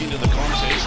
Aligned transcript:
into 0.00 0.16
the 0.16 0.28
contest. 0.28 0.86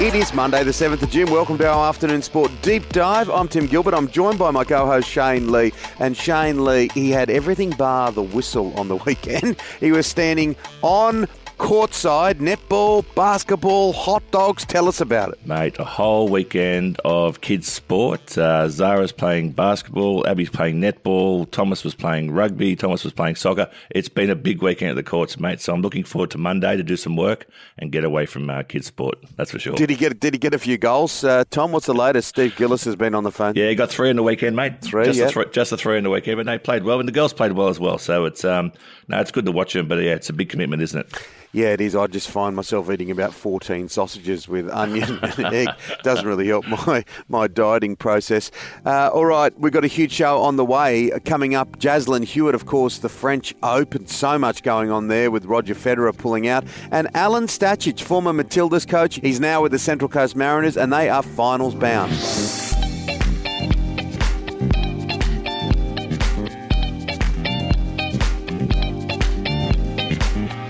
It 0.00 0.14
is 0.14 0.32
Monday, 0.34 0.64
the 0.64 0.70
7th 0.70 1.02
of 1.02 1.10
June. 1.10 1.30
Welcome 1.30 1.58
to 1.58 1.68
our 1.68 1.88
afternoon 1.88 2.22
sport 2.22 2.50
deep 2.60 2.88
dive. 2.88 3.30
I'm 3.30 3.46
Tim 3.46 3.66
Gilbert. 3.66 3.94
I'm 3.94 4.08
joined 4.08 4.38
by 4.38 4.50
my 4.50 4.64
co 4.64 4.86
host 4.86 5.08
Shane 5.08 5.52
Lee. 5.52 5.72
And 6.00 6.16
Shane 6.16 6.64
Lee, 6.64 6.90
he 6.94 7.10
had 7.10 7.30
everything 7.30 7.70
bar 7.70 8.10
the 8.10 8.22
whistle 8.22 8.72
on 8.78 8.88
the 8.88 8.96
weekend. 9.06 9.60
He 9.78 9.92
was 9.92 10.06
standing 10.06 10.56
on 10.80 11.28
courtside, 11.62 12.34
netball, 12.34 13.04
basketball, 13.14 13.92
hot 13.92 14.28
dogs. 14.32 14.64
Tell 14.64 14.88
us 14.88 15.00
about 15.00 15.32
it. 15.32 15.46
Mate, 15.46 15.78
a 15.78 15.84
whole 15.84 16.28
weekend 16.28 17.00
of 17.04 17.40
kids' 17.40 17.70
sport. 17.70 18.36
Uh, 18.36 18.68
Zara's 18.68 19.12
playing 19.12 19.52
basketball, 19.52 20.26
Abby's 20.26 20.50
playing 20.50 20.80
netball, 20.80 21.48
Thomas 21.52 21.84
was 21.84 21.94
playing 21.94 22.32
rugby, 22.32 22.74
Thomas 22.74 23.04
was 23.04 23.12
playing 23.12 23.36
soccer. 23.36 23.70
It's 23.90 24.08
been 24.08 24.28
a 24.28 24.34
big 24.34 24.60
weekend 24.60 24.90
at 24.90 24.96
the 24.96 25.04
courts, 25.04 25.38
mate. 25.38 25.60
So 25.60 25.72
I'm 25.72 25.82
looking 25.82 26.02
forward 26.02 26.32
to 26.32 26.38
Monday 26.38 26.76
to 26.76 26.82
do 26.82 26.96
some 26.96 27.14
work 27.14 27.46
and 27.78 27.92
get 27.92 28.02
away 28.02 28.26
from 28.26 28.50
uh, 28.50 28.64
kids' 28.64 28.88
sport. 28.88 29.18
That's 29.36 29.52
for 29.52 29.60
sure. 29.60 29.74
Did 29.74 29.88
he 29.88 29.94
get 29.94 30.18
Did 30.18 30.34
he 30.34 30.38
get 30.38 30.54
a 30.54 30.58
few 30.58 30.78
goals? 30.78 31.22
Uh, 31.22 31.44
Tom, 31.48 31.70
what's 31.70 31.86
the 31.86 31.94
latest? 31.94 32.28
Steve 32.28 32.56
Gillis 32.56 32.84
has 32.86 32.96
been 32.96 33.14
on 33.14 33.22
the 33.22 33.30
phone. 33.30 33.54
Yeah, 33.54 33.68
he 33.68 33.76
got 33.76 33.88
three 33.88 34.10
in 34.10 34.16
the 34.16 34.24
weekend, 34.24 34.56
mate. 34.56 34.82
Three, 34.82 35.04
just, 35.04 35.16
yeah. 35.16 35.26
the 35.26 35.32
th- 35.32 35.52
just 35.52 35.70
the 35.70 35.76
three 35.76 35.96
in 35.96 36.02
the 36.02 36.10
weekend, 36.10 36.38
but 36.38 36.46
they 36.46 36.58
played 36.58 36.82
well, 36.82 36.98
and 36.98 37.06
the 37.06 37.12
girls 37.12 37.32
played 37.32 37.52
well 37.52 37.68
as 37.68 37.78
well. 37.78 37.98
So 37.98 38.24
it's 38.24 38.44
um, 38.44 38.72
no, 39.06 39.20
it's 39.20 39.30
good 39.30 39.44
to 39.44 39.52
watch 39.52 39.74
them, 39.74 39.86
but 39.86 40.02
yeah, 40.02 40.14
it's 40.14 40.28
a 40.28 40.32
big 40.32 40.48
commitment, 40.48 40.82
isn't 40.82 40.98
it? 40.98 41.28
Yeah, 41.54 41.66
it 41.66 41.82
is. 41.82 41.94
I 41.94 42.06
just 42.06 42.30
find 42.30 42.56
myself 42.56 42.90
eating 42.90 43.10
about 43.10 43.34
14 43.34 43.88
sausages 43.90 44.48
with 44.48 44.70
onion 44.70 45.18
and 45.22 45.54
egg. 45.54 45.68
Doesn't 46.02 46.26
really 46.26 46.48
help 46.48 46.66
my, 46.66 47.04
my 47.28 47.46
dieting 47.46 47.94
process. 47.94 48.50
Uh, 48.86 49.10
all 49.12 49.26
right, 49.26 49.56
we've 49.58 49.72
got 49.72 49.84
a 49.84 49.88
huge 49.88 50.12
show 50.12 50.40
on 50.40 50.56
the 50.56 50.64
way. 50.64 51.10
Coming 51.26 51.54
up, 51.54 51.78
Jaslyn 51.78 52.24
Hewitt, 52.24 52.54
of 52.54 52.64
course, 52.64 52.98
the 52.98 53.10
French 53.10 53.54
Open. 53.62 54.06
So 54.06 54.38
much 54.38 54.62
going 54.62 54.90
on 54.90 55.08
there 55.08 55.30
with 55.30 55.44
Roger 55.44 55.74
Federer 55.74 56.16
pulling 56.16 56.48
out. 56.48 56.64
And 56.90 57.08
Alan 57.14 57.48
Stajcic, 57.48 58.00
former 58.00 58.32
Matildas 58.32 58.88
coach, 58.88 59.16
he's 59.16 59.38
now 59.38 59.60
with 59.60 59.72
the 59.72 59.78
Central 59.78 60.08
Coast 60.08 60.34
Mariners, 60.34 60.78
and 60.78 60.90
they 60.90 61.10
are 61.10 61.22
finals 61.22 61.74
bound. 61.74 62.12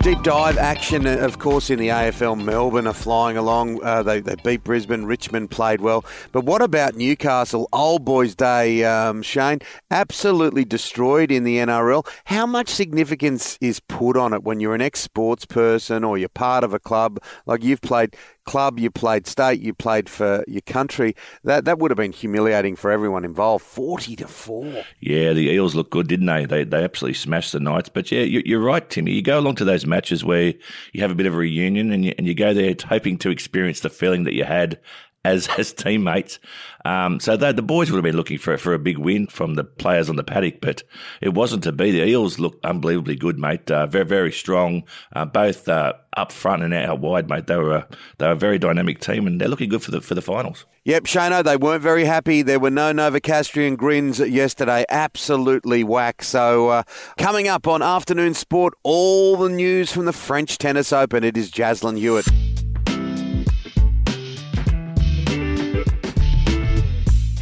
Deep 0.02 0.20
dive 0.24 0.58
action, 0.58 1.06
uh, 1.06 1.16
of 1.18 1.38
course, 1.38 1.70
in 1.70 1.78
the 1.78 1.86
AFL. 1.86 2.44
Melbourne 2.44 2.88
are 2.88 2.92
flying 2.92 3.36
along. 3.36 3.80
Uh, 3.84 4.02
they, 4.02 4.18
they 4.18 4.34
beat 4.34 4.64
Brisbane. 4.64 5.04
Richmond 5.04 5.52
played 5.52 5.80
well. 5.80 6.04
But 6.32 6.44
what 6.44 6.60
about 6.60 6.96
Newcastle? 6.96 7.68
Old 7.72 8.04
Boys 8.04 8.34
Day, 8.34 8.82
um, 8.82 9.22
Shane, 9.22 9.60
absolutely 9.92 10.64
destroyed 10.64 11.30
in 11.30 11.44
the 11.44 11.58
NRL. 11.58 12.04
How 12.24 12.46
much 12.46 12.68
significance 12.68 13.56
is 13.60 13.78
put 13.78 14.16
on 14.16 14.34
it 14.34 14.42
when 14.42 14.58
you're 14.58 14.74
an 14.74 14.82
ex 14.82 14.98
sports 14.98 15.44
person 15.44 16.02
or 16.02 16.18
you're 16.18 16.28
part 16.28 16.64
of 16.64 16.74
a 16.74 16.80
club? 16.80 17.22
Like 17.46 17.62
you've 17.62 17.80
played 17.80 18.16
club, 18.44 18.78
you 18.78 18.90
played 18.90 19.26
state, 19.26 19.60
you 19.60 19.74
played 19.74 20.08
for 20.08 20.44
your 20.46 20.60
country. 20.62 21.14
That 21.44 21.64
that 21.64 21.78
would 21.78 21.90
have 21.90 21.98
been 21.98 22.12
humiliating 22.12 22.76
for 22.76 22.90
everyone 22.90 23.24
involved. 23.24 23.64
40 23.64 24.16
to 24.16 24.28
4. 24.28 24.84
Yeah, 25.00 25.32
the 25.32 25.50
Eels 25.50 25.74
look 25.74 25.90
good, 25.90 26.08
didn't 26.08 26.26
they? 26.26 26.44
They 26.44 26.64
they 26.64 26.84
absolutely 26.84 27.14
smashed 27.14 27.52
the 27.52 27.60
Knights. 27.60 27.88
But 27.88 28.10
yeah, 28.10 28.22
you, 28.22 28.42
you're 28.44 28.60
right, 28.60 28.88
Timmy. 28.88 29.12
You 29.12 29.22
go 29.22 29.38
along 29.38 29.56
to 29.56 29.64
those 29.64 29.86
matches 29.86 30.24
where 30.24 30.54
you 30.92 31.00
have 31.00 31.10
a 31.10 31.14
bit 31.14 31.26
of 31.26 31.34
a 31.34 31.38
reunion 31.38 31.92
and 31.92 32.04
you, 32.04 32.14
and 32.18 32.26
you 32.26 32.34
go 32.34 32.54
there 32.54 32.74
hoping 32.86 33.18
to 33.18 33.30
experience 33.30 33.80
the 33.80 33.90
feeling 33.90 34.24
that 34.24 34.34
you 34.34 34.44
had 34.44 34.78
as 35.24 35.48
as 35.58 35.72
teammates. 35.72 36.38
Um, 36.84 37.20
so 37.20 37.36
the 37.36 37.62
boys 37.62 37.90
would 37.90 37.98
have 37.98 38.04
been 38.04 38.16
looking 38.16 38.38
for 38.38 38.56
for 38.58 38.74
a 38.74 38.78
big 38.78 38.98
win 38.98 39.26
from 39.28 39.54
the 39.54 39.64
players 39.64 40.08
on 40.08 40.16
the 40.16 40.24
paddock, 40.24 40.60
but 40.60 40.82
it 41.20 41.30
wasn't 41.34 41.62
to 41.64 41.72
be. 41.72 41.90
The 41.92 42.04
Eels 42.04 42.38
looked 42.38 42.64
unbelievably 42.64 43.16
good, 43.16 43.38
mate. 43.38 43.70
Uh, 43.70 43.86
very 43.86 44.04
very 44.04 44.32
strong, 44.32 44.82
uh, 45.14 45.24
both 45.24 45.68
uh, 45.68 45.92
up 46.16 46.32
front 46.32 46.62
and 46.62 46.74
out 46.74 47.00
wide, 47.00 47.28
mate. 47.28 47.46
They 47.46 47.56
were 47.56 47.76
a, 47.76 47.88
they 48.18 48.26
were 48.26 48.32
a 48.32 48.36
very 48.36 48.58
dynamic 48.58 49.00
team, 49.00 49.26
and 49.26 49.40
they're 49.40 49.48
looking 49.48 49.68
good 49.68 49.82
for 49.82 49.92
the 49.92 50.00
for 50.00 50.14
the 50.14 50.22
finals. 50.22 50.66
Yep, 50.84 51.04
Shano, 51.04 51.44
they 51.44 51.56
weren't 51.56 51.82
very 51.82 52.04
happy. 52.04 52.42
There 52.42 52.58
were 52.58 52.70
no 52.70 52.92
Novocastrian 52.92 53.76
grins 53.76 54.18
yesterday. 54.18 54.84
Absolutely 54.88 55.84
whack. 55.84 56.24
So, 56.24 56.70
uh, 56.70 56.82
coming 57.18 57.46
up 57.46 57.68
on 57.68 57.82
Afternoon 57.82 58.34
Sport, 58.34 58.74
all 58.82 59.36
the 59.36 59.48
news 59.48 59.92
from 59.92 60.06
the 60.06 60.12
French 60.12 60.58
Tennis 60.58 60.92
Open. 60.92 61.22
It 61.22 61.36
is 61.36 61.52
Jaslyn 61.52 61.96
Hewitt. 61.98 62.51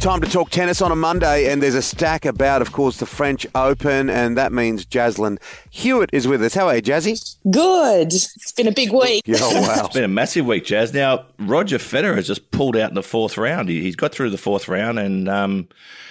Time 0.01 0.19
to 0.19 0.27
talk 0.27 0.49
tennis 0.49 0.81
on 0.81 0.91
a 0.91 0.95
Monday, 0.95 1.51
and 1.51 1.61
there's 1.61 1.75
a 1.75 1.81
stack 1.83 2.25
about, 2.25 2.63
of 2.63 2.71
course, 2.71 2.97
the 2.97 3.05
French 3.05 3.45
Open, 3.53 4.09
and 4.09 4.35
that 4.35 4.51
means 4.51 4.83
Jaslyn 4.83 5.37
Hewitt 5.69 6.09
is 6.11 6.27
with 6.27 6.41
us. 6.41 6.55
How 6.55 6.69
are 6.69 6.77
you, 6.77 6.81
Jazzy? 6.81 7.37
Good. 7.51 8.07
It's 8.07 8.51
been 8.51 8.67
a 8.67 8.71
big 8.71 8.91
week. 8.91 9.21
Yeah, 9.27 9.37
oh, 9.41 9.61
wow. 9.77 9.85
It's 9.85 9.93
been 9.93 10.03
a 10.03 10.07
massive 10.07 10.47
week, 10.47 10.65
Jazz. 10.65 10.91
Now 10.91 11.25
Roger 11.37 11.77
Federer 11.77 12.15
has 12.15 12.25
just 12.25 12.49
pulled 12.49 12.75
out 12.75 12.89
in 12.89 12.95
the 12.95 13.03
fourth 13.03 13.37
round. 13.37 13.69
He, 13.69 13.83
he's 13.83 13.95
got 13.95 14.11
through 14.11 14.31
the 14.31 14.39
fourth 14.39 14.67
round, 14.67 14.97
and 14.97 15.29
um, 15.29 15.67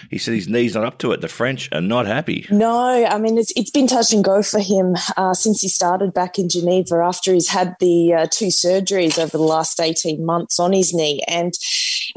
he 0.09 0.19
said 0.19 0.35
his 0.35 0.49
knees 0.49 0.77
not 0.77 0.85
up 0.85 0.99
to 0.99 1.11
it. 1.11 1.21
The 1.21 1.27
French 1.27 1.69
are 1.73 1.81
not 1.81 2.07
happy. 2.07 2.47
No, 2.49 3.05
I 3.05 3.19
mean 3.19 3.39
it's 3.39 3.53
it's 3.57 3.73
been 3.73 3.89
touch 3.89 4.13
and 4.13 4.23
go 4.23 4.41
for 4.41 4.61
him 4.61 4.95
uh, 5.17 5.35
since 5.35 5.63
he 5.63 5.69
started 5.69 6.15
back 6.15 6.39
in 6.39 6.49
Geneva 6.49 7.03
after 7.05 7.35
he's 7.35 7.49
had 7.49 7.75
the 7.81 8.15
uh, 8.15 8.27
two 8.31 8.49
surgeries 8.49 9.19
over 9.19 9.37
the 9.37 9.43
last 9.43 9.81
eighteen 9.81 10.25
months 10.25 10.61
on 10.61 10.73
his 10.73 10.95
knee, 10.95 11.25
and 11.27 11.55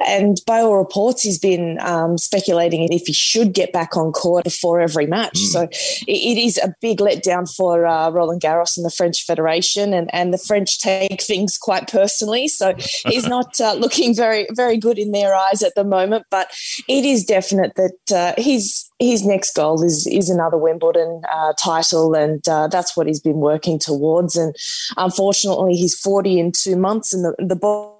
and 0.07 0.39
by 0.45 0.61
all 0.61 0.77
reports 0.77 1.23
he's 1.23 1.39
been 1.39 1.62
um, 1.81 2.17
speculating 2.17 2.91
if 2.91 3.03
he 3.05 3.13
should 3.13 3.53
get 3.53 3.71
back 3.71 3.95
on 3.97 4.11
court 4.11 4.43
before 4.43 4.81
every 4.81 5.05
match. 5.05 5.37
So 5.37 5.63
it, 5.63 6.07
it 6.07 6.37
is 6.37 6.57
a 6.57 6.73
big 6.81 6.99
letdown 6.99 7.53
for 7.53 7.85
uh, 7.85 8.09
Roland 8.09 8.41
Garros 8.41 8.77
and 8.77 8.85
the 8.85 8.91
French 8.91 9.25
Federation, 9.25 9.93
and 9.93 10.13
and 10.13 10.33
the 10.33 10.37
French 10.37 10.79
take 10.79 11.21
things 11.21 11.57
quite 11.57 11.87
personally. 11.87 12.47
So 12.47 12.75
he's 13.07 13.27
not 13.27 13.59
uh, 13.59 13.73
looking 13.73 14.15
very 14.15 14.47
very 14.51 14.77
good 14.77 14.97
in 14.97 15.11
their 15.11 15.35
eyes 15.35 15.63
at 15.63 15.75
the 15.75 15.83
moment, 15.83 16.25
but 16.29 16.51
it 16.87 17.05
is 17.05 17.25
definite 17.25 17.73
that 17.75 18.15
uh, 18.15 18.41
he's 18.41 18.89
his 18.99 19.25
next 19.25 19.55
goal 19.55 19.83
is 19.83 20.07
is 20.07 20.29
another 20.29 20.57
Wimbledon 20.57 21.21
uh, 21.31 21.53
title, 21.53 22.13
and 22.13 22.47
uh, 22.47 22.67
that's 22.67 22.95
what 22.95 23.07
he's 23.07 23.19
been 23.19 23.39
working 23.39 23.79
towards. 23.79 24.35
And 24.35 24.55
unfortunately, 24.97 25.75
he's 25.75 25.97
forty 25.97 26.39
in 26.39 26.51
two 26.51 26.75
months, 26.75 27.13
and 27.13 27.23
the 27.23 27.35
the 27.39 27.55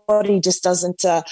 body 0.07 0.39
just 0.39 0.63
doesn't. 0.63 1.03
Uh, 1.05 1.23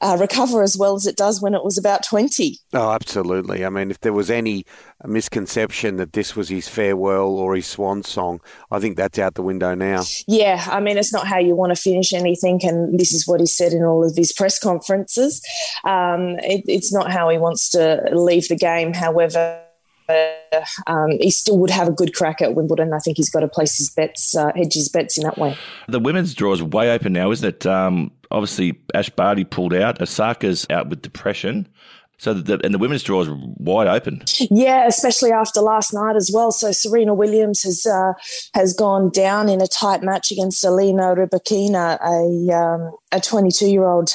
uh, 0.00 0.16
recover 0.20 0.62
as 0.62 0.76
well 0.76 0.94
as 0.94 1.06
it 1.06 1.16
does 1.16 1.40
when 1.40 1.54
it 1.54 1.64
was 1.64 1.78
about 1.78 2.04
20. 2.04 2.58
Oh, 2.72 2.92
absolutely. 2.92 3.64
I 3.64 3.68
mean, 3.68 3.90
if 3.90 4.00
there 4.00 4.12
was 4.12 4.30
any 4.30 4.64
misconception 5.04 5.96
that 5.96 6.12
this 6.12 6.34
was 6.34 6.48
his 6.48 6.68
farewell 6.68 7.28
or 7.28 7.54
his 7.54 7.66
swan 7.66 8.02
song, 8.02 8.40
I 8.70 8.78
think 8.78 8.96
that's 8.96 9.18
out 9.18 9.34
the 9.34 9.42
window 9.42 9.74
now. 9.74 10.02
Yeah, 10.26 10.64
I 10.68 10.80
mean, 10.80 10.98
it's 10.98 11.12
not 11.12 11.26
how 11.26 11.38
you 11.38 11.54
want 11.54 11.74
to 11.74 11.80
finish 11.80 12.12
anything, 12.12 12.60
and 12.62 12.98
this 12.98 13.12
is 13.12 13.26
what 13.26 13.40
he 13.40 13.46
said 13.46 13.72
in 13.72 13.84
all 13.84 14.04
of 14.04 14.16
his 14.16 14.32
press 14.32 14.58
conferences. 14.58 15.42
Um, 15.84 16.38
it, 16.40 16.64
it's 16.66 16.92
not 16.92 17.10
how 17.10 17.28
he 17.28 17.38
wants 17.38 17.68
to 17.70 18.02
leave 18.12 18.48
the 18.48 18.56
game. 18.56 18.94
However, 18.94 19.65
um, 20.86 21.10
he 21.20 21.30
still 21.30 21.58
would 21.58 21.70
have 21.70 21.88
a 21.88 21.92
good 21.92 22.14
crack 22.14 22.40
at 22.42 22.54
Wimbledon. 22.54 22.92
I 22.92 22.98
think 22.98 23.16
he's 23.16 23.30
got 23.30 23.40
to 23.40 23.48
place 23.48 23.76
his 23.76 23.90
bets, 23.90 24.36
uh, 24.36 24.52
hedge 24.54 24.74
his 24.74 24.88
bets 24.88 25.18
in 25.18 25.24
that 25.24 25.38
way. 25.38 25.56
The 25.88 26.00
women's 26.00 26.34
draw 26.34 26.52
is 26.52 26.62
way 26.62 26.90
open 26.90 27.12
now, 27.12 27.30
isn't 27.30 27.48
it? 27.48 27.66
Um, 27.66 28.10
obviously, 28.30 28.80
Ash 28.94 29.10
Barty 29.10 29.44
pulled 29.44 29.74
out. 29.74 30.00
Osaka's 30.00 30.66
out 30.70 30.88
with 30.88 31.02
depression. 31.02 31.68
So 32.18 32.32
the, 32.32 32.58
and 32.64 32.72
the 32.72 32.78
women's 32.78 33.02
draw 33.02 33.20
is 33.22 33.28
wide 33.30 33.88
open. 33.88 34.22
Yeah, 34.50 34.86
especially 34.86 35.32
after 35.32 35.60
last 35.60 35.92
night 35.92 36.16
as 36.16 36.30
well. 36.32 36.50
So 36.50 36.72
Serena 36.72 37.12
Williams 37.12 37.62
has 37.62 37.84
uh, 37.84 38.12
has 38.54 38.72
gone 38.72 39.10
down 39.10 39.48
in 39.48 39.60
a 39.60 39.66
tight 39.66 40.02
match 40.02 40.30
against 40.30 40.64
Elena 40.64 41.14
Rybakina, 41.14 41.98
a 42.00 42.54
um, 42.56 42.96
a 43.12 43.20
22 43.20 43.68
year 43.68 43.84
old 43.84 44.12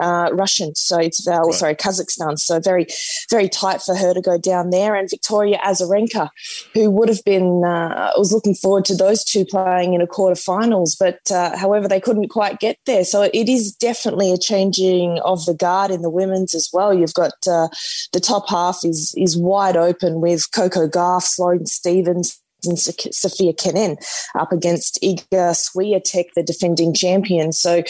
uh, 0.00 0.30
Russian. 0.32 0.74
So 0.74 0.98
it's 0.98 1.26
uh, 1.26 1.40
right. 1.40 1.54
sorry 1.54 1.74
Kazakhstan. 1.74 2.38
So 2.38 2.60
very 2.60 2.86
very 3.30 3.48
tight 3.48 3.82
for 3.82 3.94
her 3.94 4.14
to 4.14 4.20
go 4.20 4.38
down 4.38 4.70
there. 4.70 4.94
And 4.94 5.08
Victoria 5.10 5.58
Azarenka, 5.58 6.30
who 6.74 6.90
would 6.90 7.08
have 7.08 7.24
been 7.24 7.64
uh, 7.64 8.12
was 8.16 8.32
looking 8.32 8.54
forward 8.54 8.84
to 8.86 8.96
those 8.96 9.24
two 9.24 9.44
playing 9.44 9.94
in 9.94 10.00
a 10.00 10.06
quarterfinals, 10.06 10.96
but 10.98 11.20
uh, 11.30 11.56
however 11.56 11.88
they 11.88 12.00
couldn't 12.00 12.28
quite 12.28 12.58
get 12.60 12.78
there. 12.86 13.04
So 13.04 13.22
it 13.22 13.48
is 13.48 13.72
definitely 13.72 14.32
a 14.32 14.38
changing 14.38 15.20
of 15.24 15.44
the 15.46 15.54
guard 15.54 15.90
in 15.90 16.02
the 16.02 16.10
women's 16.10 16.54
as 16.54 16.68
well. 16.72 16.92
You've 16.92 17.14
got 17.14 17.32
uh, 17.48 17.68
the 18.12 18.20
top 18.20 18.48
half 18.48 18.80
is 18.84 19.14
is 19.16 19.36
wide 19.36 19.76
open 19.76 20.20
with 20.20 20.50
Coco 20.52 20.88
Gauff, 20.88 21.22
Sloane 21.22 21.66
Stevens. 21.66 22.40
And 22.64 22.78
Sofia 22.78 23.52
Kenin 23.52 23.96
up 24.34 24.52
against 24.52 24.98
Iga 25.02 25.52
Swiatek, 25.52 26.32
the 26.34 26.42
defending 26.42 26.94
champion. 26.94 27.52
So 27.52 27.82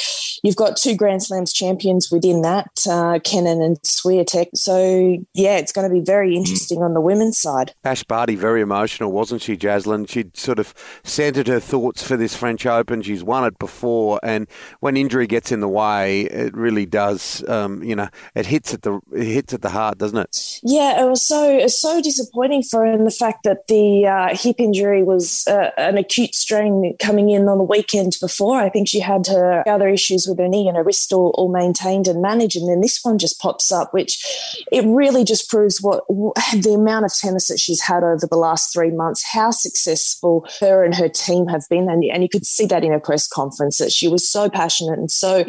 you've 0.43 0.57
got 0.57 0.77
two 0.77 0.95
Grand 0.95 1.23
Slams 1.23 1.53
champions 1.53 2.11
within 2.11 2.43
that, 2.43 2.69
uh, 2.89 3.19
Kenin 3.25 3.63
and 3.63 3.81
Swiatek. 3.83 4.49
So 4.55 5.19
yeah, 5.35 5.57
it's 5.57 5.73
going 5.73 5.89
to 5.89 5.95
be 5.95 6.01
very 6.01 6.37
interesting 6.37 6.79
mm. 6.79 6.85
on 6.85 6.95
the 6.95 7.01
women's 7.01 7.39
side. 7.39 7.75
Ash 7.85 8.03
Barty, 8.03 8.35
very 8.35 8.61
emotional, 8.61 9.13
wasn't 9.13 9.43
she, 9.43 9.57
Jaslyn? 9.57 10.09
She'd 10.09 10.37
sort 10.37 10.59
of 10.59 10.75
centred 11.05 11.47
her 11.49 11.61
thoughts 11.61 12.03
for 12.03 12.17
this 12.17 12.37
French 12.37 12.67
Open. 12.67 13.03
She's 13.03 13.25
won 13.25 13.45
it 13.45 13.59
before, 13.59 14.21
and 14.23 14.47
when 14.81 14.97
injury 14.97 15.27
gets 15.27 15.53
in 15.53 15.61
the 15.61 15.69
way, 15.69 16.23
it 16.23 16.57
really 16.57 16.87
does. 16.87 17.47
Um, 17.49 17.83
you 17.83 17.97
know, 17.97 18.09
it 18.35 18.47
hits 18.47 18.75
at 18.75 18.83
the 18.83 19.01
it 19.13 19.25
hits 19.25 19.55
at 19.55 19.63
the 19.63 19.71
heart, 19.71 19.99
doesn't 19.99 20.19
it? 20.19 20.61
Yeah, 20.63 21.03
it 21.03 21.09
was 21.09 21.25
so 21.25 21.59
it 21.59 21.63
was 21.63 21.81
so 21.81 22.03
disappointing 22.03 22.63
for 22.63 22.81
her 22.81 22.93
in 22.93 23.05
the 23.05 23.11
fact 23.11 23.45
that 23.45 23.67
the 23.69 24.07
uh, 24.07 24.37
hip 24.37 24.56
hip 24.57 24.65
injury 24.65 25.03
was 25.03 25.47
uh, 25.47 25.71
an 25.77 25.99
acute 25.99 26.35
strain 26.35 26.97
coming 26.99 27.31
in 27.31 27.49
on 27.49 27.59
the 27.59 27.65
weekend 27.65 28.17
before. 28.21 28.59
I 28.59 28.69
think 28.69 28.89
she 28.89 29.01
had 29.01 29.27
her 29.27 29.67
other 29.69 29.89
issues 29.89 30.27
with 30.27 30.39
her 30.39 30.49
knee 30.49 30.69
and 30.69 30.77
her 30.77 30.83
wrist 30.83 31.13
all, 31.13 31.35
all 31.37 31.51
maintained 31.51 32.07
and 32.09 32.23
managed, 32.23 32.57
and 32.57 32.69
then 32.69 32.81
this 32.81 33.01
one 33.03 33.19
just 33.19 33.41
pops 33.41 33.71
up, 33.71 33.93
which 33.93 34.65
it 34.73 34.85
really 34.87 35.25
just 35.25 35.51
proves 35.51 35.81
what 35.81 36.05
the 36.09 36.75
amount 36.75 37.05
of 37.05 37.15
tennis 37.15 37.49
that 37.49 37.61
she's 37.61 37.83
had 37.83 38.03
over 38.03 38.27
the 38.29 38.37
last 38.37 38.73
three 38.73 38.91
months, 38.91 39.25
how 39.25 39.51
successful 39.51 40.47
her 40.61 40.85
and 40.85 40.95
her 40.95 41.09
team 41.09 41.47
have 41.47 41.65
been, 41.69 41.89
and, 41.89 42.05
and 42.05 42.23
you 42.23 42.29
could 42.29 42.47
see 42.47 42.67
that 42.67 42.85
in 42.85 42.93
her 42.93 43.01
press 43.01 43.29
conference 43.29 43.79
that 43.79 43.93
she 43.93 44.09
was 44.09 44.29
so 44.29 44.49
passionate 44.49 44.99
and 44.99 45.11
so 45.11 45.45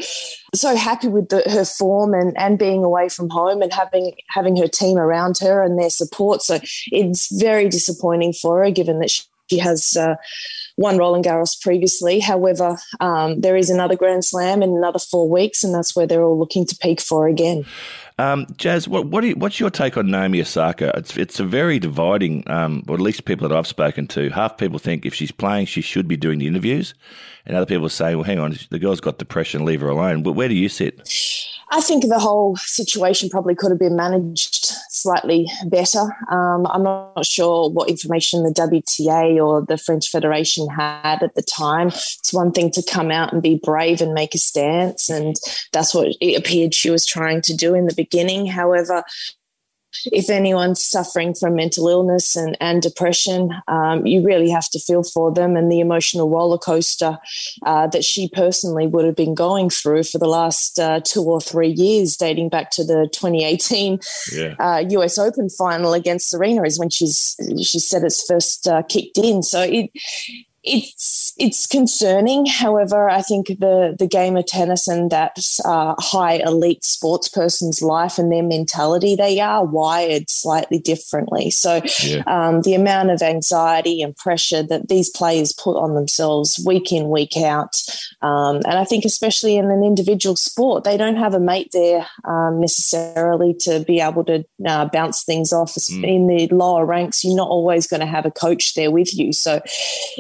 so 0.54 0.76
happy 0.76 1.08
with 1.08 1.30
the, 1.30 1.44
her 1.50 1.66
form 1.66 2.14
and, 2.14 2.38
and 2.38 2.58
being 2.58 2.84
away 2.84 3.10
from 3.10 3.30
home 3.30 3.62
and 3.62 3.74
having 3.74 4.14
having 4.30 4.56
her 4.58 4.68
team 4.68 4.98
around 4.98 5.38
her 5.40 5.62
and 5.62 5.80
their 5.80 5.90
support. 5.90 6.42
So 6.42 6.60
it's 6.92 7.32
very 7.40 7.70
disappointing 7.70 8.34
for 8.34 8.64
her, 8.64 8.72
given 8.72 9.00
that 9.00 9.12
she 9.50 9.58
has. 9.60 9.96
Uh, 9.98 10.16
won 10.77 10.97
Roland 10.97 11.25
Garros 11.25 11.59
previously. 11.59 12.19
However, 12.19 12.77
um, 13.00 13.41
there 13.41 13.57
is 13.57 13.69
another 13.69 13.95
Grand 13.95 14.24
Slam 14.24 14.63
in 14.63 14.69
another 14.69 15.00
four 15.00 15.27
weeks, 15.27 15.63
and 15.63 15.74
that's 15.74 15.95
where 15.95 16.07
they're 16.07 16.24
all 16.24 16.38
looking 16.38 16.65
to 16.68 16.75
peak 16.77 17.01
for 17.01 17.27
again. 17.27 17.65
Um, 18.19 18.47
Jazz, 18.57 18.88
what, 18.88 19.06
what 19.07 19.24
you, 19.24 19.35
what's 19.35 19.59
your 19.59 19.69
take 19.69 19.95
on 19.95 20.09
Naomi 20.09 20.41
Osaka? 20.41 20.91
It's 20.95 21.18
it's 21.18 21.39
a 21.39 21.44
very 21.44 21.77
dividing, 21.77 22.50
um, 22.50 22.83
or 22.88 22.95
at 22.95 23.01
least 23.01 23.25
people 23.25 23.47
that 23.47 23.56
I've 23.56 23.68
spoken 23.68 24.07
to. 24.07 24.29
Half 24.29 24.57
people 24.57 24.79
think 24.79 25.06
if 25.06 25.13
she's 25.13 25.31
playing, 25.31 25.68
she 25.68 25.81
should 25.81 26.07
be 26.07 26.18
doing 26.18 26.39
the 26.39 26.47
interviews, 26.47 26.95
and 27.45 27.56
other 27.56 27.68
people 27.68 27.89
say, 27.89 28.15
well, 28.15 28.24
hang 28.24 28.39
on, 28.39 28.57
the 28.71 28.79
girl's 28.79 29.01
got 29.01 29.19
depression, 29.19 29.65
leave 29.65 29.81
her 29.81 29.89
alone. 29.89 30.24
But 30.24 30.33
where 30.33 30.47
do 30.47 30.56
you 30.56 30.69
sit? 30.69 31.07
I 31.69 31.81
think 31.81 32.08
the 32.08 32.19
whole 32.19 32.56
situation 32.56 33.30
probably 33.30 33.54
could 33.54 33.72
have 33.72 33.80
been 33.80 33.96
managed 33.96 34.72
slightly 34.90 35.48
better. 35.66 36.02
Um, 36.31 36.66
I'm 36.68 36.84
not 36.84 37.25
sure 37.25 37.69
what 37.69 37.90
information 37.90 38.44
the 38.44 38.52
WTA 38.52 39.44
or 39.46 39.66
the 39.66 39.78
French 39.78 40.10
Federation 40.10 40.68
had 40.69 41.22
at 41.22 41.36
the 41.36 41.42
time. 41.42 41.88
It's 41.88 42.34
one 42.34 42.52
thing 42.52 42.72
to 42.72 42.84
come 42.84 43.12
out 43.12 43.34
and 43.34 43.42
be 43.42 43.60
brave 43.62 44.02
and 44.02 44.14
make 44.14 44.34
a 44.34 44.38
stance, 44.38 45.10
and 45.10 45.36
that's 45.74 45.94
what 45.94 46.16
it 46.22 46.38
appeared 46.38 46.74
she 46.74 46.90
was 46.90 47.06
trying 47.06 47.42
to 47.44 47.56
do 47.56 47.74
in 47.75 47.86
the 47.86 47.96
beginning. 47.96 48.46
However, 48.46 49.04
if 50.06 50.30
anyone's 50.30 50.84
suffering 50.84 51.34
from 51.34 51.56
mental 51.56 51.88
illness 51.88 52.36
and, 52.36 52.57
and 52.60 52.81
depression, 52.81 53.50
um, 53.68 54.06
you 54.06 54.24
really 54.24 54.50
have 54.50 54.69
to 54.69 54.80
feel 54.80 55.04
for 55.04 55.34
them 55.34 55.56
and 55.56 55.72
the 55.72 55.80
emotional 55.80 56.30
roller 56.30 56.57
coaster 56.57 57.18
uh, 57.66 57.88
that 57.88 58.04
she 58.04 58.30
personally 58.30 58.88
would 58.88 59.06
have 59.06 59.16
been 59.16 59.34
going 59.34 59.69
through 59.69 60.04
for 60.04 60.18
the 60.18 60.28
last 60.28 60.80
uh, 60.80 61.00
two 61.04 61.24
or 61.24 61.42
three 61.42 61.69
years, 61.69 62.16
dating 62.18 62.50
back 62.50 62.72
to 62.72 62.84
the 62.84 63.10
2018 63.13 64.00
yeah. 64.34 64.56
uh, 64.60 64.84
US 64.89 65.18
Open 65.18 65.50
final 65.50 65.94
against 65.94 66.30
Serena, 66.30 66.63
is 66.63 66.80
when 66.80 66.89
she's 66.89 67.36
she 67.62 67.80
said 67.80 68.04
it's 68.04 68.25
first 68.28 68.68
uh, 68.68 68.84
kicked 68.84 69.18
in. 69.18 69.42
So 69.44 69.62
it 69.62 69.89
it's 70.63 71.33
it's 71.38 71.65
concerning. 71.65 72.45
However, 72.45 73.09
I 73.09 73.21
think 73.21 73.48
the 73.48 73.95
the 73.98 74.07
game 74.07 74.36
of 74.36 74.45
tennis 74.45 74.88
and 74.88 75.09
that 75.12 75.38
uh, 75.63 75.95
high 76.00 76.42
elite 76.45 76.83
sports 76.83 77.30
person's 77.30 77.81
life 77.81 78.18
and 78.18 78.31
their 78.31 78.44
mentality, 78.44 79.15
they 79.15 79.39
are 79.39 79.63
wired 79.63 80.30
slightly 80.30 80.80
differently. 80.80 81.51
So 81.51 81.81
yeah. 82.04 82.24
um, 82.27 82.62
the 82.63 82.74
amount 82.74 83.12
of 83.12 83.21
anxiety 83.21 84.01
and 84.01 84.15
pressure 84.15 84.63
that 84.63 84.89
these 84.89 85.09
players 85.09 85.54
put 85.54 85.77
on 85.77 85.94
themselves 85.94 86.62
week 86.65 86.92
in 86.92 87.10
week 87.10 87.38
out, 87.38 87.75
um, 88.21 88.57
and 88.65 88.77
I 88.77 88.83
think 88.83 89.06
especially 89.06 89.57
in 89.57 89.71
an 89.71 89.83
individual 89.83 90.36
sport, 90.36 90.83
they 90.83 90.98
don't 90.98 91.18
have 91.18 91.33
a 91.33 91.39
mate 91.39 91.69
there 91.71 92.07
um, 92.25 92.60
necessarily 92.60 93.56
to 93.62 93.81
be 93.81 94.00
able 94.00 94.25
to 94.25 94.44
uh, 94.65 94.86
bounce 94.86 95.24
things 95.24 95.53
off. 95.53 95.75
Mm. 95.75 96.03
In 96.03 96.27
the 96.27 96.48
lower 96.53 96.86
ranks, 96.86 97.24
you're 97.24 97.36
not 97.36 97.50
always 97.50 97.88
going 97.88 98.00
to 98.00 98.06
have 98.06 98.25
a 98.25 98.31
coach 98.31 98.74
there 98.74 98.92
with 98.92 99.15
you. 99.15 99.31
So 99.31 99.62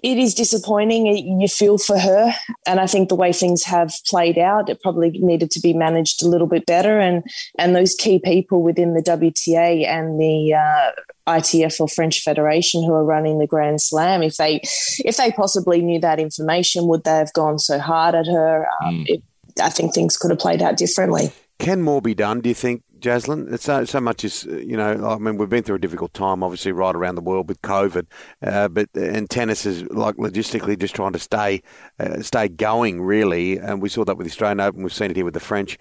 it 0.03 0.17
is 0.17 0.36
disappointing. 0.37 1.07
You 1.41 1.47
feel 1.47 1.77
for 1.77 1.97
her. 1.97 2.33
And 2.65 2.79
I 2.79 2.87
think 2.87 3.09
the 3.09 3.15
way 3.15 3.33
things 3.33 3.63
have 3.63 3.93
played 4.05 4.37
out, 4.37 4.69
it 4.69 4.81
probably 4.81 5.09
needed 5.09 5.51
to 5.51 5.59
be 5.59 5.73
managed 5.73 6.23
a 6.23 6.27
little 6.27 6.47
bit 6.47 6.65
better. 6.65 6.99
And, 6.99 7.23
and 7.57 7.75
those 7.75 7.95
key 7.95 8.19
people 8.19 8.61
within 8.61 8.93
the 8.93 9.01
WTA 9.01 9.85
and 9.85 10.19
the 10.19 10.53
uh, 10.53 10.91
ITF 11.27 11.81
or 11.81 11.87
French 11.89 12.21
Federation 12.21 12.83
who 12.83 12.93
are 12.93 13.03
running 13.03 13.39
the 13.39 13.47
Grand 13.47 13.81
Slam, 13.81 14.23
if 14.23 14.37
they 14.37 14.61
if 14.99 15.17
they 15.17 15.31
possibly 15.31 15.81
knew 15.81 15.99
that 15.99 16.19
information, 16.19 16.87
would 16.87 17.03
they 17.03 17.11
have 17.11 17.33
gone 17.33 17.59
so 17.59 17.79
hard 17.79 18.15
at 18.15 18.27
her? 18.27 18.65
Um, 18.81 18.95
mm. 18.95 19.05
it, 19.07 19.23
I 19.61 19.69
think 19.69 19.93
things 19.93 20.15
could 20.17 20.31
have 20.31 20.39
played 20.39 20.61
out 20.61 20.77
differently. 20.77 21.31
Can 21.59 21.81
more 21.81 22.01
be 22.01 22.13
done, 22.13 22.41
do 22.41 22.49
you 22.49 22.55
think, 22.55 22.83
Jaslyn? 22.99 23.51
It's 23.53 23.63
so, 23.63 23.85
so 23.85 24.01
much 24.01 24.23
as, 24.23 24.43
you 24.45 24.77
know, 24.77 25.07
I 25.07 25.17
mean, 25.17 25.37
we've 25.37 25.49
been 25.49 25.63
through 25.63 25.75
a 25.75 25.79
difficult 25.79 26.13
time, 26.13 26.43
obviously, 26.43 26.71
right 26.71 26.95
around 26.95 27.15
the 27.15 27.21
world 27.21 27.47
with 27.47 27.61
COVID, 27.61 28.05
uh, 28.41 28.67
but 28.67 28.89
and 28.95 29.29
tennis 29.29 29.65
is 29.65 29.83
like 29.83 30.15
logistically 30.15 30.79
just 30.79 30.95
trying 30.95 31.13
to 31.13 31.19
stay 31.19 31.61
uh, 31.99 32.21
stay 32.21 32.47
going, 32.47 33.01
really. 33.01 33.57
And 33.57 33.81
we 33.81 33.89
saw 33.89 34.05
that 34.05 34.17
with 34.17 34.25
the 34.25 34.31
Australian 34.31 34.59
Open, 34.59 34.83
we've 34.83 34.93
seen 34.93 35.11
it 35.11 35.15
here 35.15 35.25
with 35.25 35.33
the 35.33 35.39
French. 35.39 35.77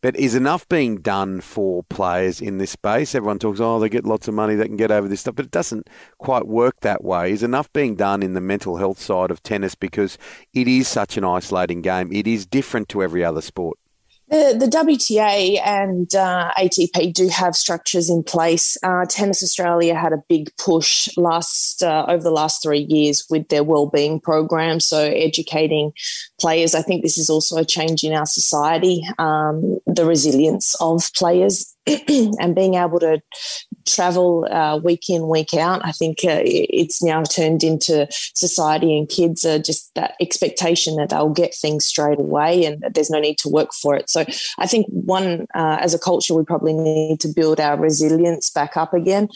But 0.00 0.16
is 0.16 0.34
enough 0.34 0.68
being 0.68 0.98
done 0.98 1.40
for 1.40 1.82
players 1.84 2.40
in 2.40 2.58
this 2.58 2.70
space? 2.70 3.14
Everyone 3.14 3.38
talks, 3.38 3.60
oh, 3.60 3.78
they 3.78 3.88
get 3.88 4.04
lots 4.04 4.28
of 4.28 4.34
money, 4.34 4.54
they 4.54 4.66
can 4.66 4.76
get 4.76 4.90
over 4.90 5.08
this 5.08 5.20
stuff, 5.20 5.34
but 5.34 5.46
it 5.46 5.50
doesn't 5.50 5.88
quite 6.18 6.46
work 6.46 6.80
that 6.80 7.04
way. 7.04 7.32
Is 7.32 7.42
enough 7.42 7.72
being 7.72 7.96
done 7.96 8.22
in 8.22 8.34
the 8.34 8.40
mental 8.40 8.76
health 8.76 9.00
side 9.00 9.30
of 9.30 9.42
tennis 9.42 9.74
because 9.74 10.18
it 10.52 10.68
is 10.68 10.88
such 10.88 11.16
an 11.16 11.24
isolating 11.24 11.82
game? 11.82 12.12
It 12.12 12.26
is 12.26 12.46
different 12.46 12.88
to 12.90 13.02
every 13.02 13.24
other 13.24 13.40
sport. 13.40 13.78
The, 14.30 14.56
the 14.56 14.66
WTA 14.66 15.60
and 15.66 16.14
uh, 16.14 16.52
ATP 16.56 17.12
do 17.12 17.28
have 17.28 17.56
structures 17.56 18.08
in 18.08 18.22
place. 18.22 18.76
Uh, 18.80 19.04
Tennis 19.06 19.42
Australia 19.42 19.96
had 19.96 20.12
a 20.12 20.22
big 20.28 20.56
push 20.56 21.08
last 21.16 21.82
uh, 21.82 22.04
over 22.06 22.22
the 22.22 22.30
last 22.30 22.62
three 22.62 22.86
years 22.88 23.26
with 23.28 23.48
their 23.48 23.64
wellbeing 23.64 24.20
program, 24.20 24.78
so 24.78 25.02
educating 25.02 25.92
players. 26.40 26.76
I 26.76 26.82
think 26.82 27.02
this 27.02 27.18
is 27.18 27.28
also 27.28 27.56
a 27.56 27.64
change 27.64 28.04
in 28.04 28.12
our 28.12 28.26
society, 28.26 29.02
um, 29.18 29.80
the 29.86 30.06
resilience 30.06 30.76
of 30.80 31.12
players 31.16 31.74
and 32.08 32.54
being 32.54 32.74
able 32.74 33.00
to 33.00 33.20
travel 33.86 34.46
uh, 34.50 34.78
week 34.78 35.08
in, 35.08 35.28
week 35.28 35.54
out, 35.54 35.84
I 35.84 35.92
think 35.92 36.18
uh, 36.24 36.40
it's 36.44 37.02
now 37.02 37.22
turned 37.22 37.62
into 37.62 38.06
society 38.10 38.96
and 38.96 39.08
kids 39.08 39.44
are 39.44 39.58
just 39.58 39.94
that 39.94 40.14
expectation 40.20 40.96
that 40.96 41.10
they'll 41.10 41.30
get 41.30 41.54
things 41.54 41.86
straight 41.86 42.18
away 42.18 42.64
and 42.64 42.84
there's 42.94 43.10
no 43.10 43.20
need 43.20 43.38
to 43.38 43.48
work 43.48 43.70
for 43.72 43.94
it. 43.96 44.10
So 44.10 44.24
I 44.58 44.66
think 44.66 44.86
one, 44.88 45.46
uh, 45.54 45.78
as 45.80 45.94
a 45.94 45.98
culture, 45.98 46.34
we 46.34 46.44
probably 46.44 46.72
need 46.72 47.20
to 47.20 47.28
build 47.28 47.60
our 47.60 47.76
resilience 47.76 48.50
back 48.50 48.76
up 48.76 48.94
again. 48.94 49.28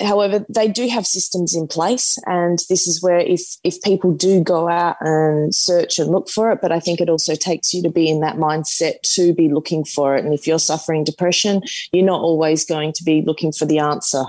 However, 0.00 0.44
they 0.48 0.68
do 0.68 0.88
have 0.88 1.06
systems 1.06 1.54
in 1.54 1.66
place, 1.66 2.18
and 2.26 2.58
this 2.68 2.86
is 2.86 3.02
where 3.02 3.18
if 3.18 3.40
if 3.64 3.80
people 3.82 4.12
do 4.12 4.42
go 4.42 4.68
out 4.68 4.96
and 5.00 5.54
search 5.54 5.98
and 5.98 6.10
look 6.10 6.28
for 6.28 6.52
it, 6.52 6.60
but 6.60 6.70
I 6.70 6.80
think 6.80 7.00
it 7.00 7.08
also 7.08 7.34
takes 7.34 7.72
you 7.72 7.82
to 7.82 7.90
be 7.90 8.10
in 8.10 8.20
that 8.20 8.36
mindset 8.36 9.00
to 9.14 9.32
be 9.32 9.48
looking 9.48 9.84
for 9.84 10.14
it. 10.14 10.24
And 10.24 10.34
if 10.34 10.46
you're 10.46 10.58
suffering 10.58 11.04
depression, 11.04 11.62
you're 11.92 12.04
not 12.04 12.20
always 12.20 12.64
going 12.64 12.92
to 12.94 13.04
be 13.04 13.22
looking 13.22 13.52
for 13.52 13.64
the 13.64 13.78
answer. 13.78 14.24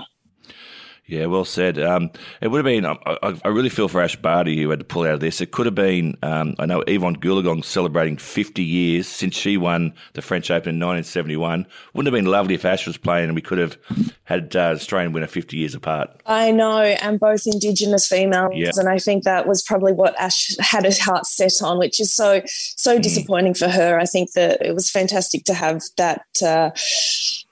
Yeah, 1.08 1.24
well 1.24 1.46
said. 1.46 1.78
Um, 1.78 2.10
it 2.42 2.48
would 2.48 2.58
have 2.58 2.66
been. 2.66 2.84
I, 2.84 3.40
I, 3.42 3.48
really 3.48 3.70
feel 3.70 3.88
for 3.88 4.02
Ash 4.02 4.14
Barty 4.14 4.62
who 4.62 4.68
had 4.68 4.80
to 4.80 4.84
pull 4.84 5.04
out 5.04 5.14
of 5.14 5.20
this. 5.20 5.40
It 5.40 5.52
could 5.52 5.64
have 5.64 5.74
been. 5.74 6.18
Um, 6.22 6.54
I 6.58 6.66
know 6.66 6.82
Evonne 6.82 7.16
Goolagong 7.16 7.64
celebrating 7.64 8.18
50 8.18 8.62
years 8.62 9.08
since 9.08 9.34
she 9.34 9.56
won 9.56 9.94
the 10.12 10.20
French 10.20 10.50
Open 10.50 10.74
in 10.74 10.86
1971. 10.86 11.66
Wouldn't 11.94 12.14
have 12.14 12.18
been 12.22 12.30
lovely 12.30 12.54
if 12.54 12.66
Ash 12.66 12.86
was 12.86 12.98
playing 12.98 13.24
and 13.24 13.34
we 13.34 13.40
could 13.40 13.56
have 13.56 13.78
had 14.24 14.54
uh, 14.54 14.74
Australian 14.74 15.14
winner 15.14 15.26
50 15.26 15.56
years 15.56 15.74
apart. 15.74 16.10
I 16.26 16.52
know, 16.52 16.80
and 16.80 17.18
both 17.18 17.46
Indigenous 17.46 18.06
females, 18.06 18.52
yeah. 18.54 18.72
and 18.76 18.90
I 18.90 18.98
think 18.98 19.24
that 19.24 19.48
was 19.48 19.62
probably 19.62 19.94
what 19.94 20.14
Ash 20.20 20.54
had 20.58 20.84
her 20.84 20.92
heart 21.00 21.24
set 21.24 21.62
on, 21.62 21.78
which 21.78 22.00
is 22.00 22.14
so 22.14 22.42
so 22.44 22.98
mm. 22.98 23.02
disappointing 23.02 23.54
for 23.54 23.68
her. 23.68 23.98
I 23.98 24.04
think 24.04 24.32
that 24.32 24.60
it 24.60 24.74
was 24.74 24.90
fantastic 24.90 25.44
to 25.44 25.54
have 25.54 25.80
that. 25.96 26.26
Uh, 26.44 26.70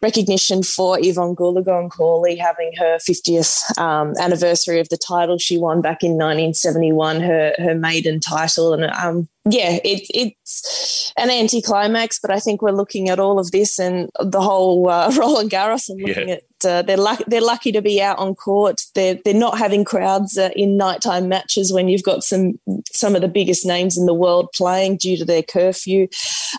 recognition 0.06 0.62
for 0.62 0.98
Evonne 1.00 1.34
Goolagong 1.34 1.90
Cawley 1.90 2.36
having 2.36 2.70
her 2.78 2.98
50th 2.98 3.76
um, 3.76 4.14
anniversary 4.20 4.78
of 4.78 4.88
the 4.88 4.96
title 4.96 5.36
she 5.36 5.58
won 5.58 5.82
back 5.82 6.04
in 6.04 6.12
1971, 6.12 7.20
her 7.20 7.52
her 7.58 7.74
maiden 7.74 8.20
title, 8.20 8.72
and 8.72 8.84
um, 8.84 9.28
yeah, 9.48 9.78
it, 9.84 10.06
it's 10.12 11.12
an 11.16 11.30
anticlimax, 11.30 12.18
but 12.18 12.32
I 12.32 12.40
think 12.40 12.62
we're 12.62 12.72
looking 12.72 13.08
at 13.08 13.20
all 13.20 13.38
of 13.38 13.52
this 13.52 13.78
and 13.78 14.10
the 14.18 14.40
whole 14.40 14.88
uh, 14.88 15.12
Roland 15.16 15.50
Garros 15.50 15.88
and 15.88 16.00
looking 16.00 16.28
yeah. 16.28 16.34
at 16.34 16.42
uh, 16.64 16.82
they're 16.82 16.96
lucky 16.96 17.24
they're 17.26 17.40
lucky 17.40 17.70
to 17.70 17.82
be 17.82 18.02
out 18.02 18.18
on 18.18 18.34
court. 18.34 18.80
They're 18.94 19.18
they're 19.24 19.34
not 19.34 19.58
having 19.58 19.84
crowds 19.84 20.36
uh, 20.36 20.50
in 20.56 20.76
nighttime 20.76 21.28
matches 21.28 21.72
when 21.72 21.88
you've 21.88 22.02
got 22.02 22.24
some 22.24 22.58
some 22.92 23.14
of 23.14 23.20
the 23.20 23.28
biggest 23.28 23.64
names 23.64 23.96
in 23.96 24.06
the 24.06 24.14
world 24.14 24.48
playing 24.54 24.96
due 24.96 25.16
to 25.18 25.24
their 25.24 25.42
curfew. 25.42 26.08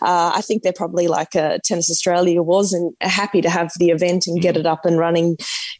Uh, 0.00 0.32
I 0.34 0.40
think 0.40 0.62
they're 0.62 0.72
probably 0.72 1.08
like 1.08 1.36
uh, 1.36 1.58
Tennis 1.64 1.90
Australia 1.90 2.42
was 2.42 2.72
and 2.72 2.94
happy 3.00 3.42
to 3.42 3.50
have 3.50 3.72
the 3.78 3.90
event 3.90 4.26
and 4.26 4.38
mm. 4.38 4.42
get 4.42 4.56
it 4.56 4.66
up 4.66 4.86
and 4.86 4.98
running, 4.98 5.36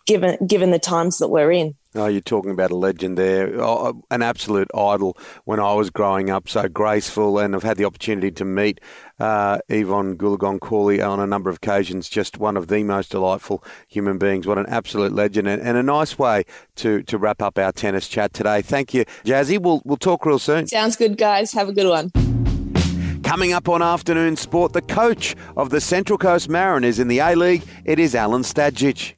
given 0.06 0.36
given 0.46 0.72
the 0.72 0.78
times 0.78 1.18
that 1.18 1.28
we're 1.28 1.52
in. 1.52 1.74
Oh, 1.99 2.07
you're 2.07 2.21
talking 2.21 2.50
about 2.52 2.71
a 2.71 2.76
legend 2.76 3.19
there, 3.19 3.61
oh, 3.61 4.02
an 4.11 4.23
absolute 4.23 4.69
idol 4.75 5.17
when 5.45 5.59
I 5.59 5.75
was 5.75 5.90
growing 5.90 6.31
up. 6.31 6.49
So 6.49 6.69
graceful, 6.69 7.38
and 7.38 7.57
I've 7.57 7.64
had 7.64 7.76
the 7.76 7.85
opportunity 7.85 8.31
to 8.31 8.45
meet 8.45 8.81
uh, 9.19 9.59
Evonne 9.69 10.17
Goolagong 10.17 10.61
Cawley 10.61 11.02
on 11.02 11.19
a 11.19 11.26
number 11.26 11.50
of 11.50 11.57
occasions. 11.57 12.09
Just 12.09 12.38
one 12.38 12.57
of 12.57 12.69
the 12.69 12.85
most 12.85 13.11
delightful 13.11 13.64
human 13.88 14.17
beings. 14.17 14.47
What 14.47 14.59
an 14.59 14.67
absolute 14.69 15.12
legend, 15.12 15.49
and, 15.49 15.61
and, 15.61 15.76
a 15.76 15.83
nice 15.83 16.19
way 16.19 16.45
to, 16.76 17.02
to 17.02 17.19
wrap 17.19 17.43
up 17.43 17.59
our 17.59 17.73
tennis 17.73 18.07
chat 18.07 18.33
today. 18.33 18.62
Thank 18.62 18.95
you, 18.95 19.05
Jazzy. 19.25 19.61
We'll 19.61 19.83
we'll 19.85 19.97
talk 19.97 20.25
real 20.25 20.38
soon. 20.38 20.69
Sounds 20.69 20.95
good, 20.95 21.19
guys. 21.19 21.52
Have 21.52 21.69
a 21.69 21.73
good 21.73 21.88
one. 21.88 22.12
Coming 23.25 23.52
up 23.52 23.69
on 23.69 23.83
afternoon 23.83 24.37
sport, 24.37 24.73
the 24.73 24.83
coach 24.83 25.35
of 25.57 25.71
the 25.71 25.81
Central 25.81 26.17
Coast 26.17 26.49
Mariners 26.49 26.99
in 26.99 27.09
the 27.09 27.19
A 27.19 27.35
League, 27.35 27.64
it 27.85 27.99
is 27.99 28.14
Alan 28.14 28.43
Stajcic. 28.43 29.17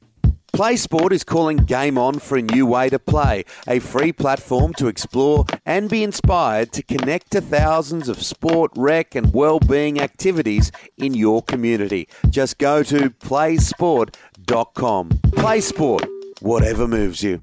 Play 0.52 0.76
Sport 0.76 1.12
is 1.12 1.24
calling 1.24 1.58
Game 1.58 1.96
On 1.96 2.18
for 2.18 2.36
a 2.36 2.42
new 2.42 2.66
way 2.66 2.88
to 2.90 2.98
play, 2.98 3.44
a 3.68 3.78
free 3.78 4.12
platform 4.12 4.74
to 4.74 4.88
explore 4.88 5.44
and 5.64 5.88
be 5.88 6.02
inspired 6.02 6.72
to 6.72 6.82
connect 6.82 7.30
to 7.30 7.40
thousands 7.40 8.08
of 8.08 8.22
sport, 8.22 8.72
rec, 8.76 9.14
and 9.14 9.32
well-being 9.32 10.00
activities 10.00 10.72
in 10.98 11.14
your 11.14 11.42
community. 11.42 12.08
Just 12.28 12.58
go 12.58 12.82
to 12.82 13.10
playsport.com. 13.10 15.08
Play 15.32 15.60
Sport, 15.60 16.04
whatever 16.40 16.88
moves 16.88 17.22
you. 17.22 17.42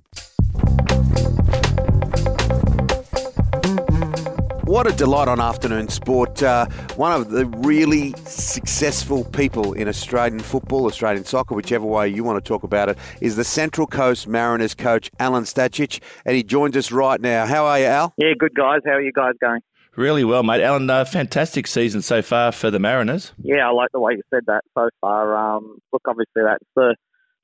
What 4.77 4.85
a 4.85 4.95
delight 4.95 5.27
on 5.27 5.39
afternoon 5.39 5.89
sport. 5.89 6.43
Uh, 6.43 6.67
one 6.97 7.11
of 7.11 7.31
the 7.31 7.47
really 7.47 8.13
successful 8.25 9.23
people 9.23 9.73
in 9.73 9.87
Australian 9.87 10.39
football, 10.39 10.85
Australian 10.85 11.25
soccer, 11.25 11.55
whichever 11.55 11.83
way 11.83 12.09
you 12.09 12.23
want 12.23 12.37
to 12.37 12.47
talk 12.47 12.61
about 12.61 12.87
it, 12.87 12.95
is 13.19 13.35
the 13.35 13.43
Central 13.43 13.87
Coast 13.87 14.27
Mariners 14.27 14.75
coach, 14.75 15.09
Alan 15.19 15.45
Stajcic, 15.45 15.99
and 16.27 16.35
he 16.35 16.43
joins 16.43 16.77
us 16.77 16.91
right 16.91 17.19
now. 17.19 17.47
How 17.47 17.65
are 17.65 17.79
you, 17.79 17.85
Al? 17.85 18.13
Yeah, 18.17 18.33
good 18.37 18.53
guys. 18.53 18.81
How 18.85 18.91
are 18.91 19.01
you 19.01 19.11
guys 19.11 19.33
going? 19.41 19.61
Really 19.95 20.23
well, 20.23 20.43
mate. 20.43 20.61
Alan, 20.61 20.87
uh, 20.87 21.05
fantastic 21.05 21.65
season 21.65 22.03
so 22.03 22.21
far 22.21 22.51
for 22.51 22.69
the 22.69 22.77
Mariners. 22.77 23.33
Yeah, 23.41 23.67
I 23.67 23.71
like 23.71 23.89
the 23.93 23.99
way 23.99 24.11
you 24.13 24.21
said 24.31 24.43
that 24.45 24.61
so 24.77 24.89
far. 25.01 25.35
Um, 25.35 25.79
look, 25.91 26.03
obviously 26.07 26.43
that's 26.43 26.63
the 26.75 26.95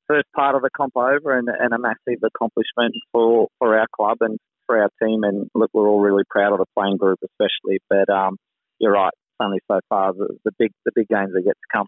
first 0.06 0.28
part 0.36 0.54
of 0.54 0.62
the 0.62 0.70
comp 0.70 0.96
over 0.96 1.36
and, 1.36 1.48
and 1.48 1.74
a 1.74 1.78
massive 1.78 2.22
accomplishment 2.22 2.94
for, 3.10 3.48
for 3.58 3.76
our 3.76 3.88
club 3.92 4.18
and 4.20 4.38
for 4.66 4.78
our 4.78 4.90
team. 5.02 5.22
And 5.24 5.50
look, 5.54 5.70
we're 5.72 5.88
all 5.88 6.00
really 6.00 6.24
proud 6.28 6.52
of 6.52 6.58
the 6.58 6.66
playing 6.76 6.96
group, 6.96 7.18
especially. 7.24 7.80
But 7.88 8.08
um, 8.12 8.36
you're 8.78 8.92
right, 8.92 9.12
it's 9.12 9.44
only 9.44 9.60
so 9.70 9.80
far 9.88 10.12
the, 10.12 10.36
the 10.44 10.52
big 10.58 10.72
the 10.84 10.92
big 10.94 11.08
games 11.08 11.32
are 11.34 11.40
yet 11.40 11.54
to 11.54 11.76
come. 11.76 11.86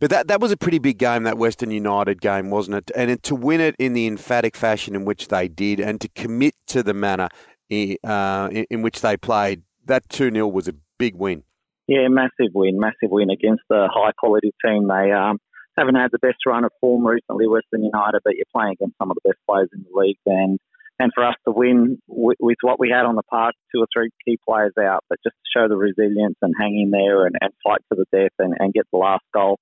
But 0.00 0.10
that, 0.10 0.28
that 0.28 0.40
was 0.40 0.52
a 0.52 0.56
pretty 0.56 0.78
big 0.78 0.98
game, 0.98 1.24
that 1.24 1.36
Western 1.36 1.70
United 1.70 2.20
game, 2.20 2.50
wasn't 2.50 2.76
it? 2.76 2.90
And 2.96 3.22
to 3.22 3.34
win 3.34 3.60
it 3.60 3.74
in 3.78 3.92
the 3.92 4.06
emphatic 4.06 4.56
fashion 4.56 4.94
in 4.94 5.04
which 5.04 5.28
they 5.28 5.48
did 5.48 5.80
and 5.80 6.00
to 6.00 6.08
commit 6.08 6.54
to 6.68 6.82
the 6.82 6.94
manner 6.94 7.28
uh, 7.70 8.48
in, 8.50 8.66
in 8.70 8.82
which 8.82 9.02
they 9.02 9.16
played, 9.16 9.62
that 9.84 10.08
2 10.08 10.30
0 10.30 10.48
was 10.48 10.68
a 10.68 10.74
big 10.98 11.14
win. 11.14 11.42
Yeah, 11.86 12.08
massive 12.08 12.52
win, 12.54 12.80
massive 12.80 13.10
win 13.10 13.30
against 13.30 13.62
a 13.70 13.86
high 13.88 14.12
quality 14.18 14.52
team. 14.64 14.88
They 14.88 15.12
um, 15.12 15.38
haven't 15.78 15.94
had 15.94 16.10
the 16.10 16.18
best 16.18 16.38
run 16.46 16.64
of 16.64 16.72
form 16.80 17.06
recently, 17.06 17.46
Western 17.46 17.84
United, 17.84 18.22
but 18.24 18.34
you're 18.34 18.44
playing 18.52 18.72
against 18.72 18.96
some 18.98 19.10
of 19.10 19.16
the 19.22 19.30
best 19.30 19.38
players 19.48 19.68
in 19.72 19.84
the 19.84 20.00
league. 20.00 20.18
And 20.26 20.58
and 20.98 21.12
for 21.14 21.24
us 21.24 21.34
to 21.46 21.52
win 21.52 21.98
with, 22.06 22.38
with, 22.40 22.56
what 22.62 22.80
we 22.80 22.90
had 22.90 23.04
on 23.04 23.16
the 23.16 23.22
park, 23.22 23.54
two 23.74 23.80
or 23.80 23.86
three 23.92 24.10
key 24.24 24.38
players 24.46 24.72
out, 24.80 25.04
but 25.08 25.18
just 25.22 25.34
to 25.34 25.58
show 25.58 25.68
the 25.68 25.76
resilience 25.76 26.36
and 26.42 26.54
hang 26.58 26.80
in 26.80 26.90
there 26.90 27.26
and, 27.26 27.36
and 27.40 27.52
fight 27.62 27.80
to 27.92 27.98
the 27.98 28.06
death 28.16 28.32
and, 28.38 28.54
and, 28.58 28.72
get 28.72 28.86
the 28.92 28.98
last 28.98 29.24
goal 29.32 29.58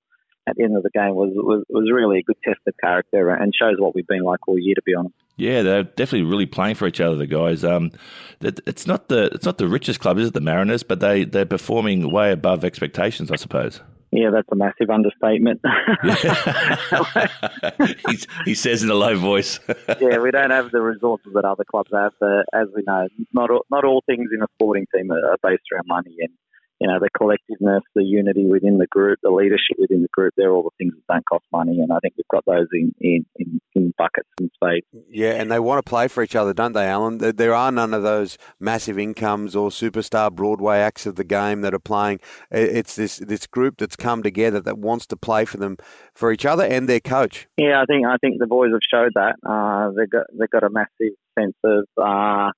at 0.47 0.55
the 0.55 0.63
end 0.63 0.77
of 0.77 0.83
the 0.83 0.89
game 0.91 1.15
was, 1.15 1.31
was, 1.33 1.63
was 1.69 1.91
really 1.91 2.19
a 2.19 2.23
good 2.23 2.37
test 2.43 2.59
of 2.67 2.73
character 2.79 3.29
and 3.29 3.53
shows 3.59 3.75
what 3.79 3.95
we've 3.95 4.07
been 4.07 4.23
like 4.23 4.47
all 4.47 4.59
year, 4.59 4.75
to 4.75 4.81
be 4.85 4.93
honest. 4.93 5.15
Yeah, 5.37 5.63
they're 5.63 5.83
definitely 5.83 6.29
really 6.29 6.45
playing 6.45 6.75
for 6.75 6.87
each 6.87 7.01
other. 7.01 7.15
The 7.15 7.27
guys, 7.27 7.63
um, 7.63 7.91
it's 8.41 8.87
not 8.87 9.09
the 9.09 9.25
it's 9.33 9.45
not 9.45 9.57
the 9.57 9.67
richest 9.67 9.99
club, 9.99 10.17
is 10.17 10.29
it? 10.29 10.33
The 10.33 10.39
Mariners, 10.39 10.83
but 10.83 11.01
they 11.01 11.25
they're 11.25 11.45
performing 11.45 12.09
way 12.09 12.31
above 12.31 12.63
expectations, 12.63 13.31
I 13.31 13.35
suppose. 13.35 13.81
Yeah, 14.15 14.29
that's 14.29 14.47
a 14.49 14.55
massive 14.55 14.89
understatement. 14.89 15.59
he 18.45 18.55
says 18.55 18.81
in 18.81 18.89
a 18.89 18.93
low 18.93 19.17
voice. 19.17 19.59
yeah, 19.99 20.19
we 20.19 20.31
don't 20.31 20.51
have 20.51 20.71
the 20.71 20.81
resources 20.81 21.33
that 21.33 21.43
other 21.43 21.65
clubs 21.65 21.91
have. 21.93 22.13
But 22.17 22.45
as 22.53 22.69
we 22.73 22.83
know, 22.87 23.09
not 23.33 23.51
all, 23.51 23.65
not 23.69 23.83
all 23.83 24.03
things 24.05 24.29
in 24.33 24.41
a 24.41 24.47
sporting 24.53 24.87
team 24.95 25.11
are 25.11 25.35
based 25.43 25.63
around 25.73 25.87
money, 25.87 26.15
and 26.19 26.29
you 26.79 26.87
know, 26.87 26.99
the 26.99 27.09
collectiveness, 27.17 27.81
the 27.95 28.03
unity 28.03 28.45
within 28.45 28.77
the 28.77 28.87
group, 28.87 29.19
the 29.23 29.29
leadership 29.29 29.77
within 29.79 30.01
the 30.01 30.09
group, 30.11 30.33
they're 30.35 30.51
all 30.51 30.63
the 30.63 30.69
things 30.77 30.93
that 30.93 31.13
don't 31.13 31.25
cost 31.25 31.45
money. 31.51 31.79
And 31.79 31.91
I 31.91 31.99
think 31.99 32.15
we've 32.17 32.27
got 32.29 32.43
those 32.45 32.67
in, 32.73 32.93
in, 32.99 33.25
in, 33.37 33.61
in 33.73 33.93
buckets 33.97 34.29
and 34.39 34.51
spades. 34.53 34.85
Yeah, 35.09 35.31
and 35.31 35.49
they 35.49 35.59
want 35.59 35.83
to 35.83 35.89
play 35.89 36.07
for 36.07 36.21
each 36.21 36.35
other, 36.35 36.53
don't 36.53 36.73
they, 36.73 36.85
Alan? 36.85 37.17
There 37.19 37.53
are 37.53 37.71
none 37.71 37.93
of 37.93 38.03
those 38.03 38.37
massive 38.59 38.99
incomes 38.99 39.55
or 39.55 39.69
superstar 39.69 40.33
Broadway 40.33 40.79
acts 40.79 41.05
of 41.05 41.15
the 41.15 41.23
game 41.23 41.61
that 41.61 41.73
are 41.73 41.79
playing. 41.79 42.19
It's 42.51 42.95
this, 42.95 43.17
this 43.17 43.47
group 43.47 43.77
that's 43.77 43.95
come 43.95 44.21
together 44.21 44.59
that 44.61 44.77
wants 44.77 45.05
to 45.07 45.17
play 45.17 45.45
for 45.45 45.57
them, 45.57 45.77
for 46.13 46.31
each 46.31 46.45
other 46.45 46.63
and 46.63 46.89
their 46.89 46.99
coach. 46.99 47.47
Yeah, 47.57 47.81
I 47.81 47.85
think 47.85 48.05
I 48.05 48.17
think 48.17 48.39
the 48.39 48.47
boys 48.47 48.71
have 48.71 48.81
showed 48.89 49.13
that. 49.15 49.35
Uh, 49.47 49.91
they've 49.97 50.09
got 50.09 50.25
they've 50.37 50.49
got 50.49 50.63
a 50.63 50.69
massive 50.69 51.15
sense 51.37 51.55
of 51.63 51.85
uh, 51.97 52.51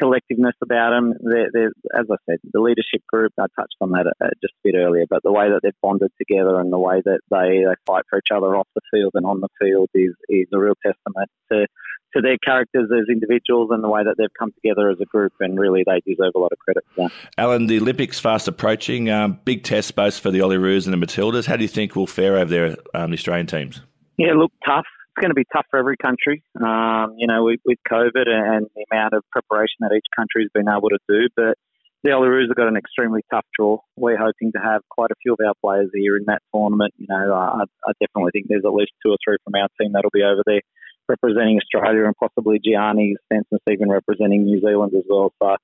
collectiveness 0.00 0.52
about 0.62 0.90
them. 0.90 1.14
They're, 1.20 1.50
they're, 1.52 1.72
as 1.98 2.06
I 2.10 2.16
said, 2.26 2.38
the 2.52 2.60
leadership 2.60 3.02
group, 3.06 3.32
I 3.38 3.46
touched 3.58 3.76
on 3.80 3.90
that 3.92 4.06
uh, 4.20 4.28
just 4.42 4.54
a 4.54 4.62
bit 4.64 4.74
earlier, 4.76 5.04
but 5.08 5.22
the 5.22 5.32
way 5.32 5.48
that 5.50 5.60
they've 5.62 5.72
bonded 5.82 6.12
together 6.18 6.60
and 6.60 6.72
the 6.72 6.78
way 6.78 7.02
that 7.04 7.20
they, 7.30 7.64
they 7.64 7.74
fight 7.86 8.04
for 8.08 8.18
each 8.18 8.32
other 8.34 8.56
off 8.56 8.68
the 8.74 8.80
field 8.92 9.12
and 9.14 9.26
on 9.26 9.40
the 9.40 9.48
field 9.60 9.90
is, 9.94 10.14
is 10.28 10.46
a 10.52 10.58
real 10.58 10.74
testament 10.84 11.30
to, 11.50 11.66
to 12.14 12.22
their 12.22 12.38
characters 12.38 12.88
as 12.92 13.06
individuals 13.10 13.70
and 13.70 13.82
the 13.82 13.88
way 13.88 14.02
that 14.02 14.14
they've 14.18 14.28
come 14.38 14.52
together 14.52 14.90
as 14.90 14.98
a 15.00 15.06
group. 15.06 15.32
And 15.40 15.58
really, 15.58 15.84
they 15.86 16.00
deserve 16.06 16.32
a 16.34 16.38
lot 16.38 16.52
of 16.52 16.58
credit 16.58 16.84
for 16.94 17.08
that. 17.08 17.12
Alen, 17.38 17.68
the 17.68 17.78
Olympics 17.78 18.18
fast 18.18 18.48
approaching. 18.48 19.10
Um, 19.10 19.38
big 19.44 19.64
test 19.64 19.94
both 19.94 20.18
for 20.18 20.30
the 20.30 20.40
Olyroos 20.40 20.86
and 20.86 20.94
the 20.94 21.06
Matildas. 21.06 21.46
How 21.46 21.56
do 21.56 21.62
you 21.62 21.68
think 21.68 21.96
we'll 21.96 22.06
fare 22.06 22.36
over 22.36 22.50
there, 22.50 22.76
um, 22.94 23.10
the 23.10 23.16
Australian 23.16 23.46
teams? 23.46 23.82
Yeah, 24.16 24.32
look, 24.34 24.52
tough 24.66 24.86
going 25.20 25.30
to 25.30 25.38
be 25.38 25.46
tough 25.52 25.66
for 25.70 25.78
every 25.78 25.96
country, 25.96 26.42
um, 26.60 27.14
you 27.18 27.26
know, 27.26 27.44
with, 27.44 27.60
with, 27.64 27.78
COVID 27.90 28.26
and 28.26 28.66
the 28.74 28.84
amount 28.90 29.14
of 29.14 29.22
preparation 29.30 29.80
that 29.80 29.92
each 29.94 30.06
country 30.16 30.44
has 30.44 30.50
been 30.54 30.68
able 30.68 30.88
to 30.90 30.98
do. 31.08 31.28
But 31.36 31.56
the 32.02 32.10
Olyroos 32.10 32.48
have 32.48 32.56
got 32.56 32.68
an 32.68 32.76
extremely 32.76 33.22
tough 33.30 33.46
draw. 33.58 33.78
We're 33.96 34.18
hoping 34.18 34.52
to 34.52 34.60
have 34.62 34.82
quite 34.88 35.10
a 35.10 35.18
few 35.22 35.32
of 35.34 35.40
our 35.44 35.54
players 35.62 35.90
here 35.92 36.16
in 36.16 36.24
that 36.26 36.42
tournament. 36.54 36.94
You 36.96 37.06
know, 37.08 37.34
I, 37.34 37.64
I 37.86 37.92
definitely 38.00 38.30
think 38.32 38.46
there's 38.48 38.64
at 38.64 38.72
least 38.72 38.92
two 39.04 39.10
or 39.10 39.18
three 39.24 39.36
from 39.44 39.54
our 39.54 39.68
team 39.80 39.92
that'll 39.92 40.14
be 40.14 40.22
over 40.22 40.42
there 40.46 40.62
representing 41.08 41.58
Australia 41.58 42.04
and 42.04 42.14
possibly 42.16 42.60
Gianni 42.62 43.16
Stensness 43.26 43.64
even 43.70 43.88
representing 43.88 44.44
New 44.44 44.60
Zealand 44.60 44.92
as 44.94 45.04
well. 45.08 45.32
So 45.42 45.56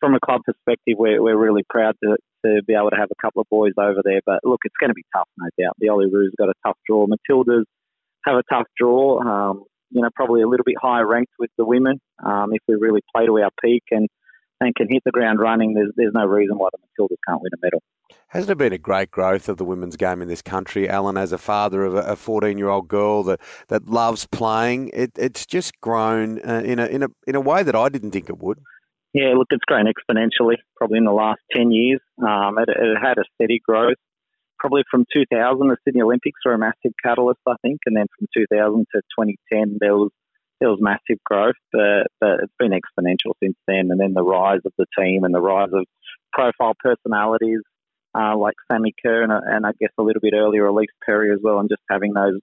from 0.00 0.14
a 0.14 0.20
club 0.20 0.42
perspective, 0.44 0.94
we're, 0.96 1.22
we're 1.22 1.36
really 1.36 1.64
proud 1.68 1.94
to, 2.02 2.16
to 2.46 2.62
be 2.66 2.74
able 2.74 2.90
to 2.90 2.96
have 2.96 3.10
a 3.10 3.20
couple 3.20 3.42
of 3.42 3.48
boys 3.50 3.72
over 3.78 4.00
there. 4.04 4.20
But 4.24 4.40
look, 4.44 4.60
it's 4.64 4.74
going 4.80 4.90
to 4.90 4.94
be 4.94 5.04
tough, 5.14 5.28
no 5.36 5.48
doubt. 5.60 5.74
The 5.78 5.88
Olyroos 5.88 6.30
got 6.38 6.48
a 6.48 6.54
tough 6.64 6.78
draw. 6.86 7.06
Matilda's 7.06 7.66
have 8.24 8.36
a 8.36 8.42
tough 8.50 8.66
draw. 8.76 9.20
Um, 9.20 9.64
you 9.90 10.00
know, 10.00 10.08
probably 10.14 10.42
a 10.42 10.48
little 10.48 10.64
bit 10.64 10.76
higher 10.80 11.06
ranked 11.06 11.32
with 11.38 11.50
the 11.58 11.64
women. 11.64 12.00
Um, 12.24 12.50
if 12.52 12.62
we 12.66 12.76
really 12.76 13.02
play 13.14 13.26
to 13.26 13.38
our 13.40 13.50
peak 13.62 13.84
and 13.90 14.08
and 14.60 14.74
can 14.76 14.86
hit 14.88 15.02
the 15.04 15.10
ground 15.10 15.40
running, 15.40 15.74
there's 15.74 15.92
there's 15.96 16.14
no 16.14 16.24
reason 16.24 16.56
why 16.56 16.68
the 16.72 16.78
Matildas 16.78 17.16
can't 17.28 17.42
win 17.42 17.50
a 17.54 17.58
medal. 17.62 17.82
Hasn't 18.28 18.50
it 18.50 18.58
been 18.58 18.72
a 18.72 18.78
great 18.78 19.10
growth 19.10 19.48
of 19.48 19.56
the 19.56 19.64
women's 19.64 19.96
game 19.96 20.22
in 20.22 20.28
this 20.28 20.42
country, 20.42 20.88
Alan? 20.88 21.16
As 21.16 21.32
a 21.32 21.38
father 21.38 21.84
of 21.84 21.94
a 21.94 22.16
14 22.16 22.56
year 22.58 22.68
old 22.68 22.88
girl 22.88 23.22
that, 23.24 23.40
that 23.68 23.88
loves 23.88 24.26
playing, 24.26 24.90
it, 24.94 25.12
it's 25.16 25.44
just 25.46 25.78
grown 25.80 26.40
uh, 26.46 26.62
in 26.64 26.78
a 26.78 26.86
in 26.86 27.02
a 27.02 27.08
in 27.26 27.34
a 27.34 27.40
way 27.40 27.62
that 27.62 27.76
I 27.76 27.88
didn't 27.88 28.12
think 28.12 28.28
it 28.28 28.38
would. 28.38 28.58
Yeah, 29.12 29.34
look, 29.36 29.48
it's 29.50 29.64
grown 29.66 29.84
exponentially. 29.84 30.56
Probably 30.76 30.98
in 30.98 31.04
the 31.04 31.12
last 31.12 31.40
10 31.54 31.70
years, 31.70 32.00
um, 32.22 32.56
it, 32.58 32.70
it 32.70 32.96
had 33.02 33.18
a 33.18 33.24
steady 33.34 33.60
growth 33.62 33.98
probably 34.62 34.84
from 34.88 35.04
2000, 35.12 35.66
the 35.66 35.76
Sydney 35.84 36.02
Olympics 36.02 36.38
were 36.46 36.54
a 36.54 36.58
massive 36.58 36.94
catalyst, 37.04 37.40
I 37.46 37.54
think, 37.62 37.80
and 37.84 37.96
then 37.96 38.06
from 38.16 38.28
2000 38.32 38.86
to 38.94 39.02
2010, 39.18 39.78
there 39.80 39.96
was 39.96 40.10
there 40.60 40.70
was 40.70 40.78
massive 40.80 41.18
growth, 41.24 41.58
but, 41.72 42.06
but 42.20 42.38
it's 42.44 42.54
been 42.56 42.70
exponential 42.70 43.32
since 43.42 43.56
then. 43.66 43.88
And 43.90 43.98
then 43.98 44.14
the 44.14 44.22
rise 44.22 44.60
of 44.64 44.72
the 44.78 44.86
team 44.96 45.24
and 45.24 45.34
the 45.34 45.40
rise 45.40 45.70
of 45.72 45.84
profile 46.32 46.74
personalities 46.78 47.62
uh, 48.14 48.36
like 48.36 48.54
Sammy 48.70 48.94
Kerr 49.04 49.24
and, 49.24 49.32
and 49.32 49.66
I 49.66 49.72
guess 49.80 49.90
a 49.98 50.04
little 50.04 50.20
bit 50.20 50.34
earlier 50.34 50.68
Ellyse 50.68 50.94
Perry 51.04 51.32
as 51.32 51.40
well, 51.42 51.58
and 51.58 51.68
just 51.68 51.82
having 51.90 52.12
those 52.14 52.38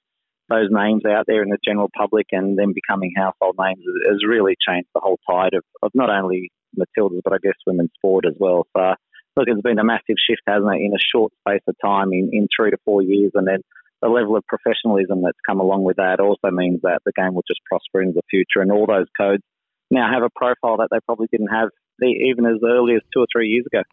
those 0.49 0.67
names 0.69 1.03
out 1.05 1.25
there 1.27 1.43
in 1.43 1.49
the 1.49 1.59
general 1.63 1.89
public 1.95 2.25
and 2.31 2.57
then 2.57 2.73
becoming 2.73 3.13
household 3.15 3.55
names 3.57 3.83
has 4.09 4.17
really 4.27 4.55
changed 4.67 4.89
the 4.95 4.99
whole 4.99 5.19
tide 5.29 5.53
of, 5.53 5.63
of 5.83 5.91
not 5.93 6.09
only 6.09 6.51
Matildas 6.77 7.21
but 7.23 7.33
I 7.33 7.37
guess 7.41 7.53
women's 7.67 7.91
sport 7.95 8.25
as 8.27 8.33
well. 8.37 8.65
So 8.75 8.95
look, 9.39 9.47
it's 9.47 9.61
been 9.61 9.79
a 9.79 9.83
massive 9.83 10.19
shift, 10.19 10.41
hasn't 10.45 10.75
it, 10.75 10.81
in 10.83 10.93
a 10.93 10.99
short 10.99 11.31
space 11.39 11.63
of 11.67 11.75
time, 11.83 12.11
in, 12.11 12.29
in 12.33 12.47
three 12.55 12.71
to 12.71 12.77
four 12.83 13.01
years, 13.01 13.31
and 13.35 13.47
then 13.47 13.61
the 14.01 14.09
level 14.09 14.35
of 14.35 14.43
professionalism 14.47 15.21
that's 15.23 15.39
come 15.47 15.59
along 15.59 15.83
with 15.83 15.97
that 15.97 16.19
also 16.19 16.51
means 16.51 16.81
that 16.83 16.99
the 17.05 17.11
game 17.15 17.33
will 17.33 17.43
just 17.47 17.61
prosper 17.65 18.01
into 18.01 18.13
the 18.15 18.27
future, 18.29 18.61
and 18.61 18.71
all 18.71 18.85
those 18.85 19.07
codes 19.17 19.43
now 19.91 20.11
have 20.11 20.23
a 20.23 20.29
profile 20.35 20.77
that 20.77 20.89
they 20.91 20.99
probably 21.05 21.27
didn't 21.31 21.47
have 21.47 21.69
even 22.01 22.45
as 22.45 22.59
early 22.63 22.95
as 22.95 23.01
two 23.13 23.19
or 23.19 23.27
three 23.31 23.49
years 23.49 23.65
ago. 23.65 23.83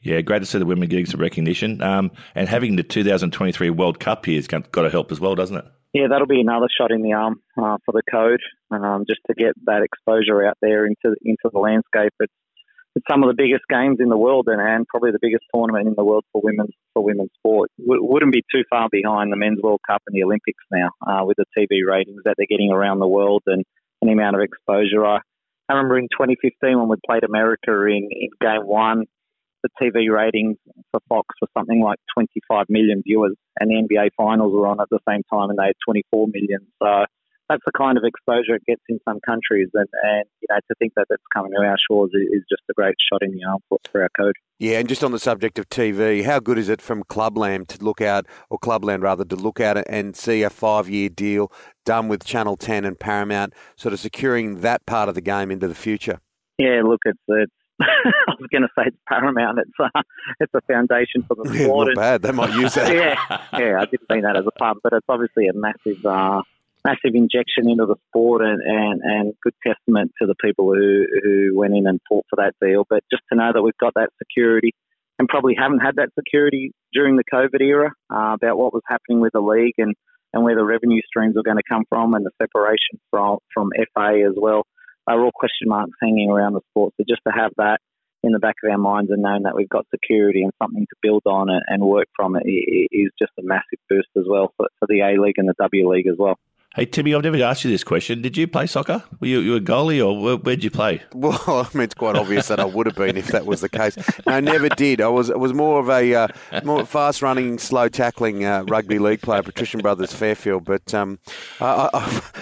Yeah, 0.00 0.20
great 0.20 0.40
to 0.40 0.46
see 0.46 0.58
the 0.58 0.66
women 0.66 0.88
getting 0.88 1.06
some 1.06 1.20
recognition, 1.20 1.80
um, 1.82 2.10
and 2.34 2.48
having 2.48 2.76
the 2.76 2.82
2023 2.82 3.70
World 3.70 4.00
Cup 4.00 4.26
here 4.26 4.36
has 4.36 4.48
got 4.48 4.72
to 4.72 4.90
help 4.90 5.12
as 5.12 5.20
well, 5.20 5.34
doesn't 5.34 5.56
it? 5.56 5.64
Yeah, 5.92 6.06
that'll 6.08 6.26
be 6.26 6.40
another 6.40 6.68
shot 6.76 6.90
in 6.90 7.02
the 7.02 7.12
arm 7.12 7.40
uh, 7.56 7.76
for 7.84 7.92
the 7.92 8.02
code, 8.10 8.40
um, 8.70 9.04
just 9.06 9.20
to 9.26 9.34
get 9.34 9.52
that 9.66 9.82
exposure 9.82 10.44
out 10.44 10.56
there 10.62 10.86
into 10.86 11.14
into 11.22 11.50
the 11.52 11.58
landscape. 11.58 12.12
It's, 12.18 12.32
it's 12.94 13.06
some 13.10 13.22
of 13.22 13.28
the 13.28 13.34
biggest 13.34 13.64
games 13.68 13.98
in 14.00 14.08
the 14.08 14.16
world, 14.16 14.48
and, 14.48 14.60
and 14.60 14.86
probably 14.86 15.12
the 15.12 15.18
biggest 15.20 15.44
tournament 15.54 15.88
in 15.88 15.94
the 15.96 16.04
world 16.04 16.24
for 16.32 16.42
women's 16.44 16.74
for 16.94 17.02
women's 17.02 17.30
sport. 17.38 17.70
W- 17.78 18.04
wouldn't 18.04 18.32
be 18.32 18.44
too 18.52 18.64
far 18.68 18.88
behind 18.90 19.32
the 19.32 19.36
men's 19.36 19.60
World 19.62 19.80
Cup 19.86 20.02
and 20.06 20.14
the 20.14 20.24
Olympics 20.24 20.64
now, 20.70 20.90
uh, 21.06 21.24
with 21.24 21.36
the 21.38 21.46
TV 21.56 21.86
ratings 21.86 22.22
that 22.24 22.34
they're 22.36 22.46
getting 22.50 22.70
around 22.70 22.98
the 22.98 23.08
world 23.08 23.42
and, 23.46 23.64
the 24.04 24.10
amount 24.10 24.34
of 24.34 24.42
exposure. 24.42 25.06
I, 25.06 25.20
I 25.68 25.74
remember 25.74 25.96
in 25.96 26.08
2015 26.10 26.76
when 26.76 26.88
we 26.88 26.96
played 27.06 27.22
America 27.22 27.70
in, 27.86 28.08
in 28.10 28.30
Game 28.40 28.66
One 28.66 29.04
the 29.62 29.68
TV 29.80 30.12
ratings 30.12 30.56
for 30.90 31.00
Fox 31.08 31.28
were 31.40 31.48
something 31.56 31.80
like 31.80 31.98
25 32.14 32.66
million 32.68 33.02
viewers, 33.06 33.36
and 33.58 33.70
the 33.70 33.76
NBA 33.76 34.10
finals 34.16 34.52
were 34.52 34.66
on 34.66 34.80
at 34.80 34.88
the 34.90 34.98
same 35.08 35.22
time, 35.32 35.50
and 35.50 35.58
they 35.58 35.66
had 35.66 35.76
24 35.86 36.26
million. 36.28 36.66
So 36.82 37.04
that's 37.52 37.62
the 37.66 37.72
kind 37.76 37.98
of 37.98 38.04
exposure 38.04 38.54
it 38.54 38.64
gets 38.66 38.82
in 38.88 38.98
some 39.06 39.20
countries, 39.26 39.68
and, 39.74 39.86
and 40.02 40.24
you 40.40 40.46
know 40.48 40.56
to 40.56 40.74
think 40.78 40.94
that 40.96 41.06
that's 41.08 41.22
coming 41.34 41.52
to 41.52 41.58
our 41.58 41.76
shores 41.88 42.10
is 42.14 42.42
just 42.48 42.62
a 42.70 42.74
great 42.74 42.94
shot 43.12 43.22
in 43.22 43.32
the 43.32 43.44
arm 43.44 43.60
for, 43.68 43.78
for 43.90 44.02
our 44.02 44.08
code. 44.18 44.34
Yeah, 44.58 44.78
and 44.78 44.88
just 44.88 45.04
on 45.04 45.12
the 45.12 45.18
subject 45.18 45.58
of 45.58 45.68
TV, 45.68 46.24
how 46.24 46.40
good 46.40 46.58
is 46.58 46.68
it 46.68 46.80
from 46.80 47.04
Clubland 47.04 47.68
to 47.68 47.84
look 47.84 48.00
out, 48.00 48.26
or 48.48 48.58
Clubland 48.58 49.02
rather, 49.02 49.24
to 49.24 49.36
look 49.36 49.60
at 49.60 49.76
it 49.76 49.86
and 49.88 50.16
see 50.16 50.42
a 50.42 50.50
five-year 50.50 51.10
deal 51.10 51.52
done 51.84 52.08
with 52.08 52.24
Channel 52.24 52.56
10 52.56 52.84
and 52.84 52.98
Paramount, 52.98 53.52
sort 53.76 53.92
of 53.92 54.00
securing 54.00 54.60
that 54.60 54.86
part 54.86 55.08
of 55.08 55.14
the 55.14 55.20
game 55.20 55.50
into 55.50 55.68
the 55.68 55.74
future? 55.74 56.20
Yeah, 56.58 56.82
look, 56.84 57.00
it's 57.04 57.18
it's 57.28 57.52
I 57.80 58.34
was 58.38 58.48
going 58.50 58.62
to 58.62 58.68
say 58.76 58.84
it's 58.86 58.96
paramount. 59.08 59.58
It's 59.58 59.70
uh, 59.78 60.02
it's 60.40 60.52
a 60.54 60.60
foundation 60.62 61.24
for 61.26 61.34
the 61.34 61.44
sport. 61.44 61.88
Yeah, 61.88 61.94
not 61.94 61.96
bad. 61.96 62.22
They 62.22 62.32
might 62.32 62.54
use 62.54 62.74
that. 62.74 62.94
yeah, 62.94 63.58
yeah. 63.58 63.80
I 63.80 63.86
didn't 63.86 64.08
mean 64.10 64.22
that 64.22 64.36
as 64.36 64.44
a 64.46 64.50
pun, 64.52 64.76
but 64.82 64.92
it's 64.92 65.06
obviously 65.08 65.48
a 65.48 65.52
massive, 65.52 66.04
uh, 66.04 66.42
massive 66.84 67.14
injection 67.14 67.68
into 67.70 67.86
the 67.86 67.96
sport, 68.08 68.42
and, 68.42 68.60
and, 68.62 69.00
and 69.02 69.34
good 69.42 69.54
testament 69.66 70.12
to 70.20 70.26
the 70.26 70.34
people 70.42 70.74
who 70.74 71.04
who 71.22 71.58
went 71.58 71.74
in 71.74 71.86
and 71.86 72.00
fought 72.08 72.26
for 72.28 72.36
that 72.36 72.54
deal. 72.60 72.84
But 72.88 73.04
just 73.10 73.22
to 73.30 73.38
know 73.38 73.50
that 73.52 73.62
we've 73.62 73.76
got 73.80 73.94
that 73.94 74.10
security, 74.18 74.72
and 75.18 75.28
probably 75.28 75.54
haven't 75.58 75.80
had 75.80 75.96
that 75.96 76.10
security 76.18 76.72
during 76.92 77.16
the 77.16 77.24
COVID 77.32 77.60
era 77.60 77.92
uh, 78.10 78.34
about 78.34 78.58
what 78.58 78.72
was 78.72 78.82
happening 78.86 79.20
with 79.20 79.32
the 79.32 79.40
league 79.40 79.74
and 79.78 79.94
and 80.34 80.44
where 80.44 80.56
the 80.56 80.64
revenue 80.64 81.02
streams 81.06 81.36
are 81.36 81.42
going 81.42 81.58
to 81.58 81.62
come 81.68 81.84
from, 81.88 82.14
and 82.14 82.24
the 82.24 82.30
separation 82.40 82.98
from 83.10 83.38
from 83.54 83.70
FA 83.94 84.24
as 84.26 84.34
well 84.36 84.64
are 85.06 85.20
all 85.20 85.32
question 85.34 85.68
marks 85.68 85.92
hanging 86.00 86.30
around 86.30 86.54
the 86.54 86.60
sport. 86.70 86.94
So 86.96 87.04
just 87.08 87.22
to 87.26 87.32
have 87.32 87.52
that 87.56 87.78
in 88.22 88.32
the 88.32 88.38
back 88.38 88.54
of 88.62 88.70
our 88.70 88.78
minds 88.78 89.10
and 89.10 89.22
knowing 89.22 89.42
that 89.42 89.56
we've 89.56 89.68
got 89.68 89.86
security 89.90 90.42
and 90.42 90.52
something 90.62 90.86
to 90.86 90.96
build 91.02 91.22
on 91.26 91.48
and 91.50 91.82
work 91.82 92.06
from 92.14 92.36
it 92.36 92.46
is 92.46 93.10
just 93.18 93.32
a 93.38 93.42
massive 93.42 93.80
boost 93.88 94.08
as 94.16 94.24
well 94.28 94.52
for, 94.56 94.68
for 94.78 94.86
the 94.86 95.00
A 95.00 95.20
League 95.20 95.38
and 95.38 95.48
the 95.48 95.54
W 95.58 95.90
League 95.90 96.06
as 96.06 96.14
well. 96.16 96.36
Hey, 96.74 96.86
Timmy, 96.86 97.14
I've 97.14 97.22
never 97.22 97.36
asked 97.42 97.64
you 97.64 97.70
this 97.70 97.84
question. 97.84 98.22
Did 98.22 98.34
you 98.38 98.48
play 98.48 98.66
soccer? 98.66 99.04
Were 99.20 99.26
you, 99.26 99.40
you 99.40 99.56
a 99.56 99.60
goalie 99.60 100.02
or 100.02 100.18
where, 100.18 100.36
where'd 100.36 100.64
you 100.64 100.70
play? 100.70 101.02
Well, 101.12 101.38
I 101.46 101.76
mean, 101.76 101.84
it's 101.84 101.92
quite 101.92 102.16
obvious 102.16 102.48
that 102.48 102.60
I 102.60 102.64
would 102.64 102.86
have 102.86 102.96
been 102.96 103.18
if 103.18 103.26
that 103.26 103.44
was 103.44 103.60
the 103.60 103.68
case. 103.68 103.94
No, 104.26 104.32
I 104.32 104.40
never 104.40 104.70
did. 104.70 105.02
I 105.02 105.08
was 105.08 105.30
was 105.30 105.52
more 105.52 105.80
of 105.80 105.90
a 105.90 106.14
uh, 106.14 106.28
more 106.64 106.86
fast 106.86 107.20
running, 107.20 107.58
slow 107.58 107.90
tackling 107.90 108.46
uh, 108.46 108.64
rugby 108.68 108.98
league 108.98 109.20
player, 109.20 109.42
Patrician 109.42 109.80
Brothers 109.80 110.14
Fairfield. 110.14 110.64
But 110.64 110.94
um, 110.94 111.18
I, 111.60 111.90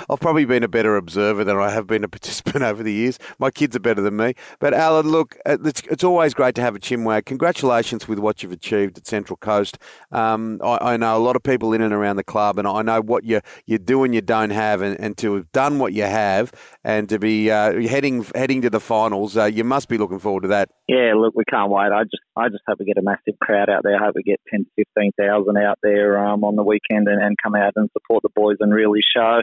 have 0.08 0.20
probably 0.20 0.44
been 0.44 0.62
a 0.62 0.68
better 0.68 0.96
observer 0.96 1.42
than 1.42 1.56
I 1.56 1.70
have 1.70 1.88
been 1.88 2.04
a 2.04 2.08
participant 2.08 2.62
over 2.62 2.84
the 2.84 2.92
years. 2.92 3.18
My 3.40 3.50
kids 3.50 3.74
are 3.74 3.80
better 3.80 4.00
than 4.00 4.16
me. 4.16 4.34
But 4.60 4.74
Alan, 4.74 5.08
look, 5.08 5.38
it's, 5.44 5.82
it's 5.90 6.04
always 6.04 6.34
great 6.34 6.54
to 6.54 6.60
have 6.60 6.76
a 6.76 6.78
chinwag. 6.78 7.24
Congratulations 7.24 8.06
with 8.06 8.20
what 8.20 8.44
you've 8.44 8.52
achieved 8.52 8.96
at 8.96 9.08
Central 9.08 9.38
Coast. 9.38 9.76
Um, 10.12 10.60
I, 10.62 10.92
I, 10.92 10.96
know 10.96 11.16
a 11.16 11.18
lot 11.18 11.34
of 11.34 11.42
people 11.42 11.72
in 11.72 11.80
and 11.80 11.92
around 11.92 12.14
the 12.14 12.22
club, 12.22 12.60
and 12.60 12.68
I 12.68 12.82
know 12.82 13.00
what 13.00 13.24
you 13.24 13.40
you 13.66 13.78
do 13.78 14.04
and 14.04 14.19
you 14.20 14.26
don't 14.26 14.50
have, 14.50 14.82
and, 14.82 15.00
and 15.00 15.16
to 15.18 15.34
have 15.34 15.50
done 15.52 15.78
what 15.78 15.92
you 15.92 16.02
have, 16.02 16.52
and 16.84 17.08
to 17.08 17.18
be 17.18 17.50
uh, 17.50 17.80
heading 17.88 18.24
heading 18.34 18.60
to 18.62 18.70
the 18.70 18.80
finals, 18.80 19.36
uh, 19.36 19.44
you 19.44 19.64
must 19.64 19.88
be 19.88 19.96
looking 19.96 20.18
forward 20.18 20.42
to 20.42 20.48
that. 20.48 20.68
Yeah, 20.88 21.14
look, 21.16 21.34
we 21.34 21.44
can't 21.44 21.70
wait. 21.70 21.90
I 21.92 22.04
just 22.04 22.22
I 22.36 22.48
just 22.48 22.62
hope 22.66 22.78
we 22.78 22.84
get 22.84 22.98
a 22.98 23.02
massive 23.02 23.38
crowd 23.40 23.70
out 23.70 23.82
there. 23.82 23.96
I 23.96 24.04
hope 24.04 24.14
we 24.16 24.22
get 24.22 24.40
ten 24.50 24.64
to 24.64 24.70
fifteen 24.76 25.12
thousand 25.18 25.56
out 25.56 25.78
there 25.82 26.18
um, 26.24 26.44
on 26.44 26.56
the 26.56 26.62
weekend 26.62 27.08
and, 27.08 27.22
and 27.22 27.36
come 27.42 27.54
out 27.54 27.72
and 27.76 27.88
support 27.92 28.22
the 28.22 28.30
boys 28.34 28.56
and 28.60 28.72
really 28.72 29.00
show 29.16 29.40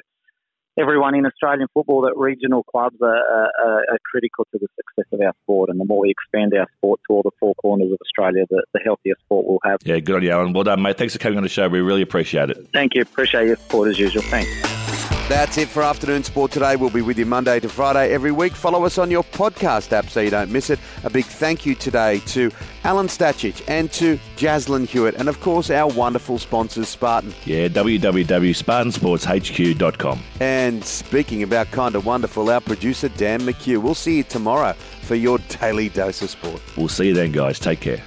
everyone 0.78 1.16
in 1.16 1.26
Australian 1.26 1.68
football 1.74 2.02
that 2.02 2.14
regional 2.16 2.64
clubs 2.64 2.98
are, 3.02 3.08
are, 3.08 3.52
are, 3.66 3.98
critical 4.10 4.46
to 4.52 4.60
the 4.60 4.68
success 4.76 5.12
of 5.12 5.22
our 5.22 5.34
sport. 5.44 5.70
And 5.70 5.80
the 5.80 5.86
more 5.86 6.02
we 6.02 6.12
expand 6.12 6.54
our 6.54 6.68
sport 6.78 7.00
to 7.08 7.16
all 7.16 7.24
the 7.24 7.32
four 7.40 7.56
corners 7.56 7.92
of 7.92 7.98
Australia, 8.02 8.46
the, 8.50 8.64
the 8.74 8.80
healthier 8.84 9.16
sport 9.26 9.46
we'll 9.48 9.60
have. 9.64 9.80
Yeah, 9.84 10.00
good 10.00 10.18
on 10.18 10.24
you, 10.24 10.32
Alan. 10.32 10.54
Well 10.54 10.64
done, 10.64 10.82
mate. 10.82 10.98
Thanks 10.98 11.14
for 11.14 11.20
coming 11.20 11.38
on 11.38 11.44
the 11.44 11.50
show. 11.50 11.68
We 11.68 11.82
really 11.82 12.02
appreciate 12.02 12.50
it. 12.50 12.70
Thank 12.74 12.96
you. 12.96 13.02
Appreciate 13.02 13.48
your 13.48 13.58
support 13.58 13.90
as 13.90 14.00
usual. 14.00 14.24
Thanks. 14.24 14.87
That's 15.30 15.58
it 15.58 15.68
for 15.68 15.84
Afternoon 15.84 16.24
Sport 16.24 16.52
today. 16.52 16.78
We'll 16.78 16.90
be 16.90 17.02
with 17.02 17.20
you 17.20 17.26
Monday 17.26 17.60
to 17.60 17.68
Friday 17.68 18.14
every 18.14 18.32
week. 18.32 18.54
Follow 18.54 18.86
us 18.86 18.98
on 18.98 19.12
your 19.12 19.24
podcast 19.24 19.92
app 19.92 20.10
so 20.10 20.22
you 20.22 20.30
don't 20.30 20.50
miss 20.50 20.70
it. 20.70 20.80
A 21.04 21.10
big 21.10 21.26
thank 21.26 21.66
you 21.66 21.76
today 21.76 22.20
to 22.28 22.50
Alan 22.86 23.08
Stajcic 23.08 23.62
and 23.68 23.92
to 23.92 24.18
Jaslyn 24.38 24.88
Hewitt, 24.88 25.16
and 25.16 25.28
of 25.28 25.42
course 25.42 25.70
our 25.70 25.92
wonderful 25.92 26.40
sponsors, 26.40 26.88
Spartan. 26.88 27.34
Yeah, 27.44 27.68
www.spartansportshq.com. 27.68 30.20
And 30.40 30.86
speaking 30.86 31.44
about 31.44 31.72
kind 31.72 31.96
of 31.96 32.06
wonderful, 32.06 32.50
our 32.50 32.62
producer 32.62 33.10
Dan 33.10 33.42
McHugh. 33.42 33.82
We'll 33.82 33.96
see 33.96 34.16
you 34.18 34.24
tomorrow 34.24 34.72
for 35.02 35.16
your 35.16 35.40
daily 35.60 35.90
dose 35.90 36.22
of 36.22 36.30
sport. 36.30 36.62
We'll 36.78 36.88
see 36.88 37.08
you 37.08 37.14
then, 37.14 37.34
guys. 37.34 37.60
Take 37.60 37.82
care. 37.82 38.02